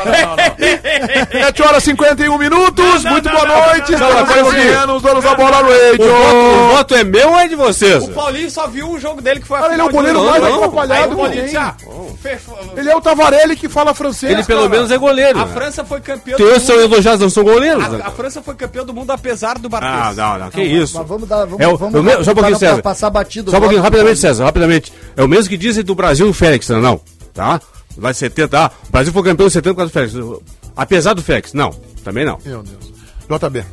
[0.04, 1.42] Não, não, não.
[1.46, 3.04] 7 horas e 51 minutos.
[3.04, 3.92] Muito boa noite.
[3.92, 6.06] Estamos acompanhando os donos da bola O radio.
[6.06, 8.04] voto, o voto é meu ou é de vocês?
[8.04, 10.24] O Paulinho só viu o jogo dele que foi a Cara, ele é o goleiro
[10.24, 11.44] mais atrapalhado Aí o que Paulinho tem.
[11.44, 11.74] disse, ah,
[12.22, 12.58] fechou.
[12.76, 14.32] Ele é o Tavarelli que fala francês.
[14.32, 15.38] Ele pelo menos é goleiro.
[15.40, 15.52] A né?
[15.52, 16.92] França foi campeã são mundo.
[16.92, 17.88] elogiados, não são goleiros.
[17.88, 18.00] né?
[18.04, 20.16] A, França foi campeã do mundo apesar do Ah, Barthez.
[20.16, 20.96] não, não, que isso.
[20.96, 21.44] Mas vamos dar.
[21.46, 22.80] Vamos, É só um pouquinho, César.
[22.82, 23.50] passar batido.
[23.50, 24.20] Só um pouquinho, do rapidamente.
[24.20, 24.92] César, rapidamente.
[25.16, 27.00] É o mesmo que dizem do Brasil e o Félix, não,
[27.34, 27.60] tá?
[27.96, 30.44] Lá de 70, ah, o Brasil foi campeão em 70 por causa do Félix.
[30.76, 31.70] Apesar do Félix, não,
[32.02, 32.38] também não.
[32.44, 32.92] Meu Deus.
[33.28, 33.64] JB.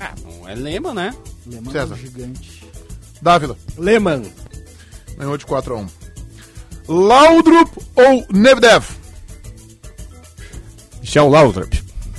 [0.00, 1.14] Ah, não é lema, né?
[1.46, 1.94] Alemão César.
[1.94, 2.64] é um gigante.
[3.20, 3.56] Dávila.
[3.76, 4.22] Lehmann.
[5.18, 5.88] Ganhou de 4 a 1.
[6.88, 8.84] Laudrup ou Nevdev?
[11.00, 11.74] Michel Laudrup.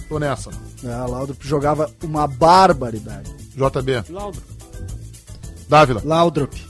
[0.09, 0.49] Tô nessa.
[0.85, 3.33] Ah, Laudrup jogava uma barbaridade.
[3.55, 4.03] JB.
[4.09, 4.45] Laudrup.
[5.69, 6.01] Dávila.
[6.03, 6.66] Laudrup.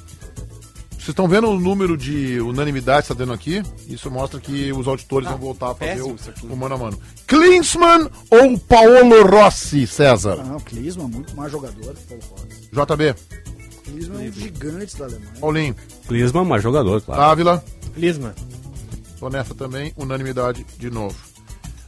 [1.07, 3.63] Vocês estão vendo o número de unanimidade que está dando aqui?
[3.87, 6.99] Isso mostra que os auditores vão voltar a fazer péssimo o, o mano a mano.
[7.25, 10.35] Klinsmann ou Paolo Rossi, César?
[10.43, 12.69] Não, Klinsmann, muito mais jogador que Paulo Rossi.
[12.73, 13.15] JB.
[13.85, 15.31] Klinsmann é um gigante da Alemanha.
[15.39, 15.75] Paulinho.
[16.09, 17.21] Klinsmann, mais jogador, claro.
[17.21, 17.63] Dávila.
[17.95, 18.33] Lisman.
[19.17, 19.93] Tô nessa também.
[19.95, 21.15] Unanimidade de novo.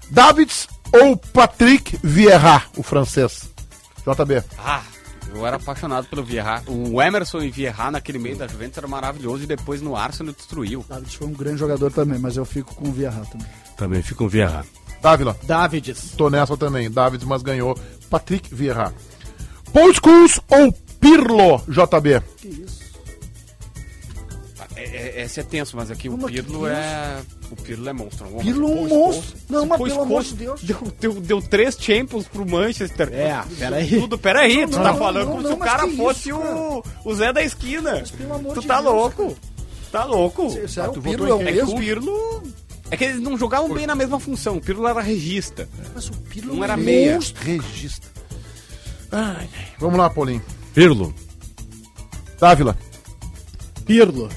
[0.10, 3.50] Davids ou Patrick Vieira, o francês?
[3.98, 4.42] JB.
[4.58, 4.82] Ah,
[5.34, 6.62] eu era apaixonado pelo Vieira.
[6.68, 10.86] O Emerson e Vieira naquele meio da Juventus era maravilhoso e depois no Arsenal destruiu.
[10.88, 13.48] David foi um grande jogador também, mas eu fico com o Vieira também.
[13.76, 14.66] Também fica um Vieira.
[15.02, 15.38] Dávila.
[15.44, 16.12] Davids.
[16.18, 16.90] Tô nessa também.
[16.90, 17.78] Davids, mas ganhou.
[18.10, 18.94] Patrick Vieira.
[19.72, 22.22] Paul Scholes ou Pirlo, JB?
[22.38, 22.79] Que isso?
[24.92, 27.22] É, é, esse é tenso, mas aqui Como o Pirlo é.
[27.52, 28.28] O Pirlo é monstro.
[28.34, 29.38] Mas Pirlo é um monstro.
[29.50, 30.62] Não, mas pelo amor de Deus.
[30.64, 33.10] Deu, deu, deu três Champions pro Manchester.
[33.14, 34.00] É, peraí.
[34.00, 36.30] Tudo, peraí, tu Não, tá não, falando não, como não, se o mas cara fosse
[36.30, 38.04] isso, o, o Zé da esquina.
[38.18, 39.38] pelo amor tu de tá Deus, louco.
[39.92, 40.48] Tá louco.
[40.78, 41.48] Ah, tu o Pirlo é o quem?
[41.48, 41.80] É que o mesmo?
[41.80, 42.44] Pirlo.
[42.92, 44.58] É que eles não jogavam bem na mesma função.
[44.58, 45.70] O Pirlo era regista.
[45.94, 47.14] Mas o Pirlo Não é era um meia.
[47.16, 47.44] monstro.
[47.46, 48.08] Regista.
[49.12, 49.68] Ai, ai.
[49.80, 50.42] Vamos lá, Paulinho.
[50.74, 51.14] Pirlo.
[52.40, 52.76] Dávila.
[53.86, 54.30] Pirlo.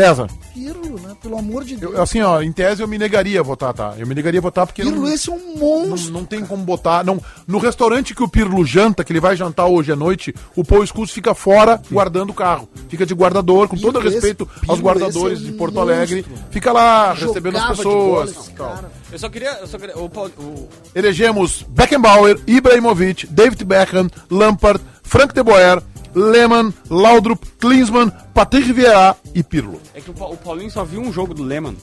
[0.00, 0.26] César.
[0.54, 1.14] Pirlo, né?
[1.22, 1.94] Pelo amor de Deus.
[1.94, 3.94] Eu, assim, ó, em tese eu me negaria a votar, tá?
[3.98, 5.56] Eu me negaria a votar porque Pirlo, não, esse é um não,
[5.88, 6.12] monstro.
[6.12, 7.04] não tem como botar.
[7.04, 10.64] Não, no restaurante que o Pirlo janta, que ele vai jantar hoje à noite, o
[10.64, 12.68] Paul Scholes fica fora guardando o carro.
[12.88, 16.24] Fica de guardador, com Pirlo todo respeito Pirlo aos guardadores é um de Porto Alegre.
[16.28, 16.46] monstro.
[16.50, 18.32] Fica lá Jogava recebendo as pessoas.
[18.34, 18.90] bola tal.
[19.12, 19.50] Eu só queria.
[19.60, 25.82] Eu só queria o, o- Elegemos Beckenbauer, Ibrahimovic, David Beckham, Lampard, Frank de Boer,
[26.14, 29.80] Lehmann, Laudrup, Klinsmann, Patrick Vieira e Pirlo.
[29.94, 31.76] é que o, Pa- o Paulinho só viu um jogo do Lehmann.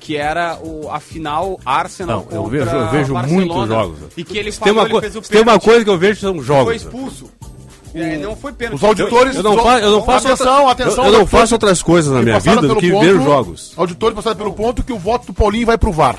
[0.00, 3.98] Que era o, a final Arsenal Não, eu vejo- eu vejo muitos jogos.
[4.16, 5.96] E que ele Se tem, uma falou, ele fez o tem uma coisa que eu
[5.98, 6.74] vejo são foi jogos.
[6.76, 7.30] expulso.
[7.94, 8.76] É, não foi pênalti.
[8.76, 9.36] Os auditores.
[9.36, 12.22] Eu não, fa eu não faço atenção, atenção, eu, eu não faço outras coisas na
[12.22, 13.72] minha passaram vida do pelo que ponto- ver jogos.
[13.76, 16.16] Auditores passaram pelo ponto que o voto do Paulinho vai pro VAR.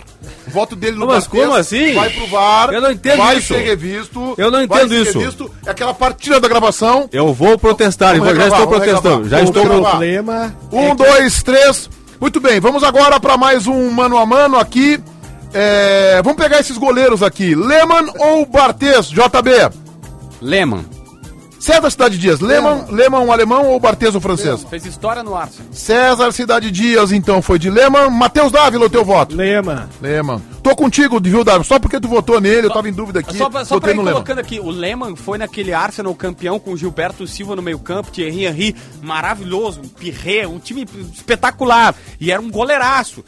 [0.48, 1.94] O voto dele no Mas como assim?
[1.94, 2.72] Vai pro VAR.
[2.72, 3.54] Eu não entendo vai isso.
[3.54, 4.36] ser revisto.
[4.38, 5.20] Eu não vai entendo ser isso.
[5.20, 5.52] revisto.
[5.66, 7.10] É aquela partida da gravação.
[7.12, 9.28] Eu vou protestar, Vamos então já estou protestando.
[9.30, 9.82] Já Vamos estou pro...
[9.82, 10.56] Problema.
[10.72, 11.90] Um, dois, três.
[12.22, 14.98] Muito bem, vamos agora para mais um mano a mano aqui.
[15.54, 17.54] É, vamos pegar esses goleiros aqui.
[17.54, 19.52] Lehmann ou Barthez, JB?
[20.42, 20.86] Lehmann.
[21.66, 24.64] César Cidade Dias, Lehmann, Lehmann um alemão ou Barthez o francês?
[24.70, 25.66] Fez história no Arsenal.
[25.72, 28.12] César Cidade Dias, então, foi de Lehmann.
[28.12, 29.36] Matheus Dávila, o teu voto.
[29.36, 29.90] Lema.
[30.00, 30.40] Lehmann.
[30.62, 31.64] Tô contigo, viu, Dávila?
[31.64, 33.36] Só porque tu votou nele, eu tava em dúvida aqui.
[33.36, 36.78] Só, pra- só pra ir colocando aqui, o Lehmann foi naquele Arsenal campeão com o
[36.78, 40.86] Gilberto Silva no meio campo, Thierry Henry, maravilhoso, um Pirré, um time
[41.16, 41.96] espetacular.
[42.22, 43.24] E era um goleiraço.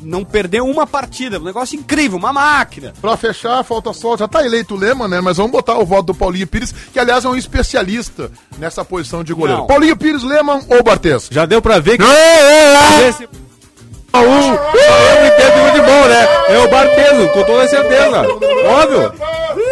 [0.00, 2.92] Não perdeu uma partida, um negócio incrível, uma máquina.
[3.00, 4.16] Pra fechar, falta só.
[4.16, 5.20] Já tá eleito o Lema, né?
[5.20, 7.63] Mas vamos botar o voto do Paulinho Pires, que aliás é um especialista
[8.58, 9.60] nessa posição de goleiro.
[9.60, 9.66] Não.
[9.66, 11.28] Paulinho Pires, Lehmann ou Barthez?
[11.30, 12.04] Já deu pra ver que.
[12.04, 13.28] é, Esse...
[14.14, 16.28] Um, eu entendo muito bom, né?
[16.50, 18.22] É o Barteso, com toda certeza.
[18.64, 19.12] Óbvio.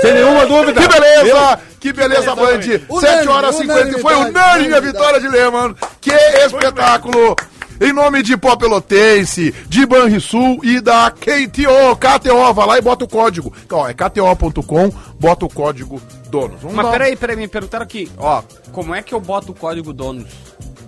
[0.00, 0.80] Sem nenhuma dúvida.
[0.80, 1.60] Que beleza!
[1.78, 2.44] Que beleza, Band!
[2.88, 3.98] Unânime, 7 horas e 50.
[4.00, 5.74] Foi unânime a vitória de Lehmann.
[6.00, 7.36] Que espetáculo!
[7.80, 13.04] Em nome de Pó Pelotense, de Banrisul e da KTO, KTO, vai lá e bota
[13.04, 13.52] o código.
[13.64, 16.00] Então, ó, é kto.com, bota o código
[16.32, 16.60] donos.
[16.62, 19.54] Vamos Mas dar- peraí, peraí, me perguntaram aqui, ó, como é que eu boto o
[19.54, 20.26] código donos?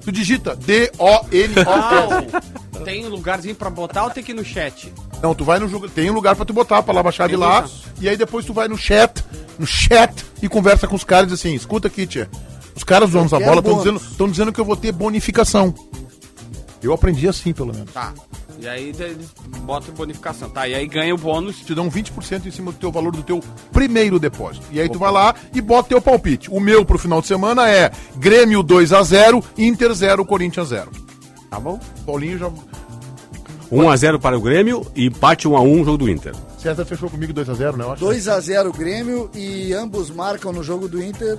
[0.03, 1.61] Tu digita D-O-N-O.
[1.71, 4.93] Ah, tem um lugarzinho pra botar ou tem que ir no chat?
[5.23, 7.65] Não, tu vai no jogo, tem um lugar pra tu botar a palavra-chave lá,
[8.01, 9.23] e aí depois tu vai no chat,
[9.59, 12.29] no chat e conversa com os caras e diz assim, escuta aqui, tia,
[12.75, 15.75] os caras donos da bola estão dizendo, tão dizendo que eu vou ter bonificação.
[16.83, 17.91] Eu aprendi assim, pelo menos.
[17.93, 18.13] Tá.
[18.59, 19.33] E aí eles
[19.63, 20.67] botam bonificação, tá?
[20.69, 21.61] E aí ganha o bônus.
[21.61, 23.41] Te dão 20% em cima do teu valor do teu
[23.73, 24.67] primeiro depósito.
[24.71, 26.51] E aí tu vai lá e bota teu palpite.
[26.51, 30.91] O meu pro final de semana é Grêmio 2 a 0 Inter 0, Corinthians 0.
[31.51, 31.79] Tá bom?
[32.07, 32.51] Paulinho já...
[33.73, 36.35] 1x0 para o Grêmio e empate 1x1 jogo do Inter.
[36.59, 37.85] César fechou comigo 2 a 0 né?
[37.85, 38.05] Eu acho.
[38.05, 41.39] 2x0 Grêmio e ambos marcam no jogo do Inter,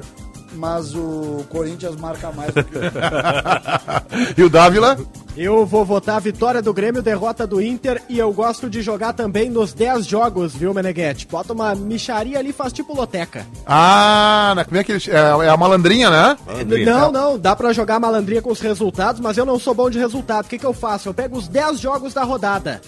[0.56, 2.82] mas o Corinthians marca mais do que o
[4.42, 4.98] e o Dávila?
[5.38, 9.50] Eu vou votar vitória do Grêmio, derrota do Inter e eu gosto de jogar também
[9.50, 11.28] nos 10 jogos, viu, Meneghete?
[11.28, 13.46] Bota uma micharia ali, faz tipo loteca.
[13.66, 15.04] Ah, na- como é que ele...
[15.10, 16.38] É, é a malandrinha, né?
[16.86, 20.00] Não, não, dá pra jogar malandria com os resultados, mas eu não sou bom de
[20.00, 20.46] resultado.
[20.46, 21.10] O que, que eu faço?
[21.10, 22.80] Eu pego os 10 jogos da rodada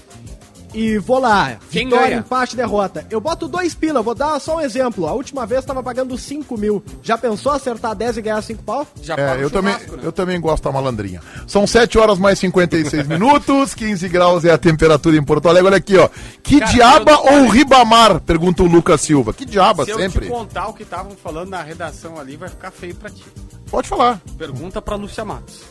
[0.73, 1.57] e vou lá.
[1.71, 2.19] Quem vitória, ganha?
[2.19, 3.05] empate, derrota.
[3.09, 5.07] Eu boto dois pila, vou dar só um exemplo.
[5.07, 6.83] A última vez tava pagando 5 mil.
[7.01, 8.85] Já pensou acertar 10 e ganhar 5 pau?
[9.01, 9.79] Já É, eu também, né?
[10.03, 11.21] eu também gosto da malandrinha.
[11.47, 15.67] São 7 horas mais 56 minutos, 15 graus é a temperatura em Porto Alegre.
[15.67, 16.09] Olha aqui, ó.
[16.43, 18.19] Que Cara, diaba eu ou ribamar?
[18.21, 19.33] Pergunta o Lucas Silva.
[19.33, 20.25] Que diaba, Se eu sempre.
[20.25, 23.23] te contar o que estavam falando na redação ali, vai ficar feio pra ti.
[23.71, 24.21] Pode falar.
[24.37, 25.61] Pergunta pra Lúcia Matos.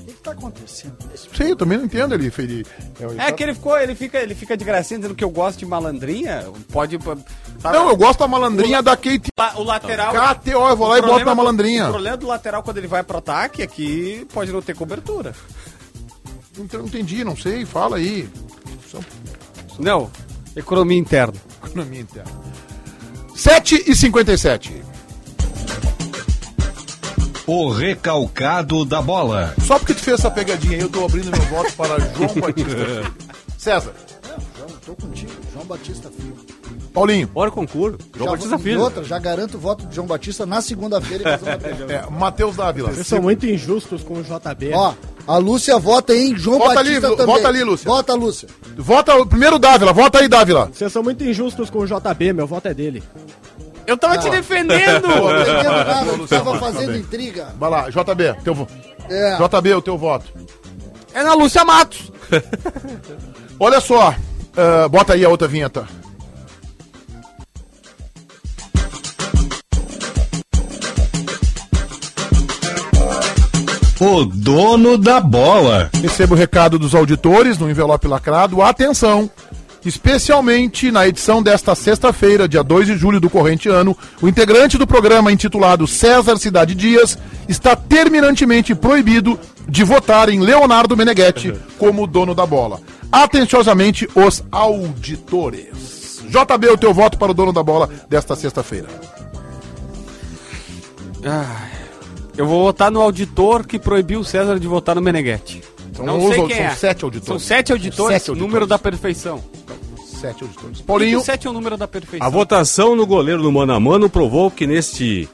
[0.00, 0.96] O que, que tá acontecendo?
[1.36, 2.32] Sei, eu também não entendo ele.
[2.38, 2.64] ele,
[3.18, 5.66] É que ele ficou, ele fica, ele fica de gracinha dizendo que eu gosto de
[5.66, 6.46] malandrinha.
[6.72, 6.98] Pode.
[7.60, 7.76] sabe?
[7.76, 9.30] Não, eu gosto da malandrinha O- da Kate.
[9.38, 10.12] La- O lateral.
[10.12, 11.86] KTO, eu vou lá e boto na do- malandrinha.
[11.86, 15.34] O problema do lateral quando ele vai pro ataque é que pode não ter cobertura.
[16.58, 18.28] Não não entendi, não sei, fala aí.
[18.90, 19.00] São
[19.78, 20.10] Não,
[20.56, 21.34] economia interna.
[21.64, 22.30] economia interna.
[23.34, 24.82] 7 e 57.
[27.52, 29.52] O recalcado da bola.
[29.66, 33.12] Só porque tu fez essa pegadinha aí, eu tô abrindo meu voto para João Batista.
[33.58, 33.92] César,
[34.56, 35.32] João, tô contigo.
[35.52, 36.36] João Batista Filho.
[36.94, 37.98] Paulinho, Bora concurso.
[38.16, 38.80] João Já, Batista Filho.
[38.80, 41.24] outra, já garanto o voto de João Batista na segunda-feira.
[41.90, 42.92] é, Matheus Dávila.
[42.92, 44.72] Vocês são muito injustos com o JB.
[44.72, 44.94] Ó,
[45.26, 47.34] a Lúcia vota em João Vota Batista ali, também.
[47.34, 47.90] vota ali, Lúcia.
[47.90, 48.48] Vota, Lúcia.
[48.76, 50.70] Vota o primeiro Dávila, vota aí, Dávila.
[50.72, 53.02] Vocês são muito injustos com o JB, meu voto é dele.
[53.86, 55.08] Eu tava te defendendo!
[55.08, 57.54] Nada, não tava fazendo intriga.
[57.58, 58.68] Vai lá, JB, teu vo...
[59.08, 59.36] É.
[59.36, 60.32] JB, o teu voto.
[61.12, 62.12] É na Lúcia Matos.
[63.58, 64.14] Olha só,
[64.56, 65.86] ah, bota aí a outra vinheta.
[74.00, 75.90] O dono da bola.
[76.00, 78.62] Recebo o recado dos auditores no envelope lacrado.
[78.62, 79.30] Atenção!
[79.84, 84.86] Especialmente na edição desta sexta-feira, dia 2 de julho do corrente ano, o integrante do
[84.86, 87.18] programa intitulado César Cidade Dias
[87.48, 92.80] está terminantemente proibido de votar em Leonardo Meneghetti como dono da bola.
[93.10, 96.22] Atenciosamente, os auditores.
[96.28, 98.88] JB, o teu voto para o dono da bola desta sexta-feira.
[102.36, 105.59] Eu vou votar no auditor que proibiu o César de votar no Meneghetti.
[106.04, 106.70] São Não os- sei são quem é.
[106.74, 107.26] sete auditores.
[107.26, 108.42] São sete auditores, Sete auditores.
[108.42, 109.42] número da perfeição.
[110.20, 110.80] Sete auditores.
[110.80, 112.26] Paulinho, sete é o número da perfeição.
[112.26, 115.28] A votação no goleiro do mano a mano provou que neste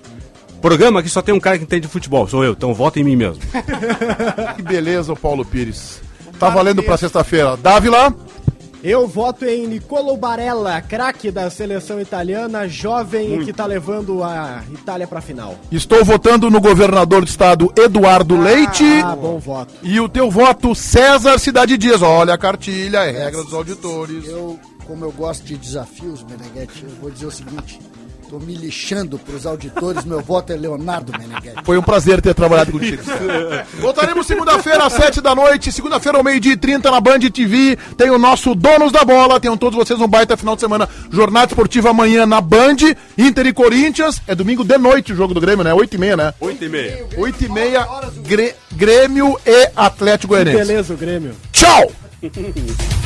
[0.61, 3.05] programa aqui só tem um cara que entende de futebol, sou eu, então vota em
[3.05, 3.43] mim mesmo.
[4.57, 6.01] que beleza, o Paulo Pires.
[6.39, 7.57] Tá valendo pra sexta-feira.
[7.57, 8.15] Dávila.
[8.83, 15.07] Eu voto em Nicolo Barella, craque da seleção italiana, jovem que tá levando a Itália
[15.07, 15.57] pra final.
[15.73, 18.85] Estou votando no governador do estado Eduardo Leite.
[19.05, 19.75] Ah, bom voto.
[19.83, 22.03] E o teu voto, César Cidade Dias.
[22.03, 24.27] Olha a cartilha, é regra dos auditores.
[24.27, 27.81] Eu, como eu gosto de desafios, Meneghete, eu vou dizer o seguinte.
[28.29, 31.63] Tô me lixando pros auditores, meu voto é Leonardo Meneghetti.
[31.65, 33.01] Foi um prazer ter trabalhado contigo.
[33.81, 37.79] Voltaremos segunda-feira às sete da noite, segunda-feira ao meio-dia e trinta na Band TV.
[37.97, 39.39] Tem o nosso Donos da Bola.
[39.39, 40.89] Tenham todos vocês um baita final de semana.
[41.11, 42.77] Jornada esportiva amanhã na Band.
[43.17, 44.21] Inter e Corinthians.
[44.27, 45.73] É domingo de noite o jogo do Grêmio, né?
[45.73, 46.35] Oito e meia, né?
[46.41, 47.07] 8 e meia.
[47.19, 47.87] Oito e meia,
[48.27, 50.59] Grê- Grêmio e Atlético Goianiense.
[50.67, 51.35] Beleza, o Grêmio.
[51.53, 51.93] Tchau!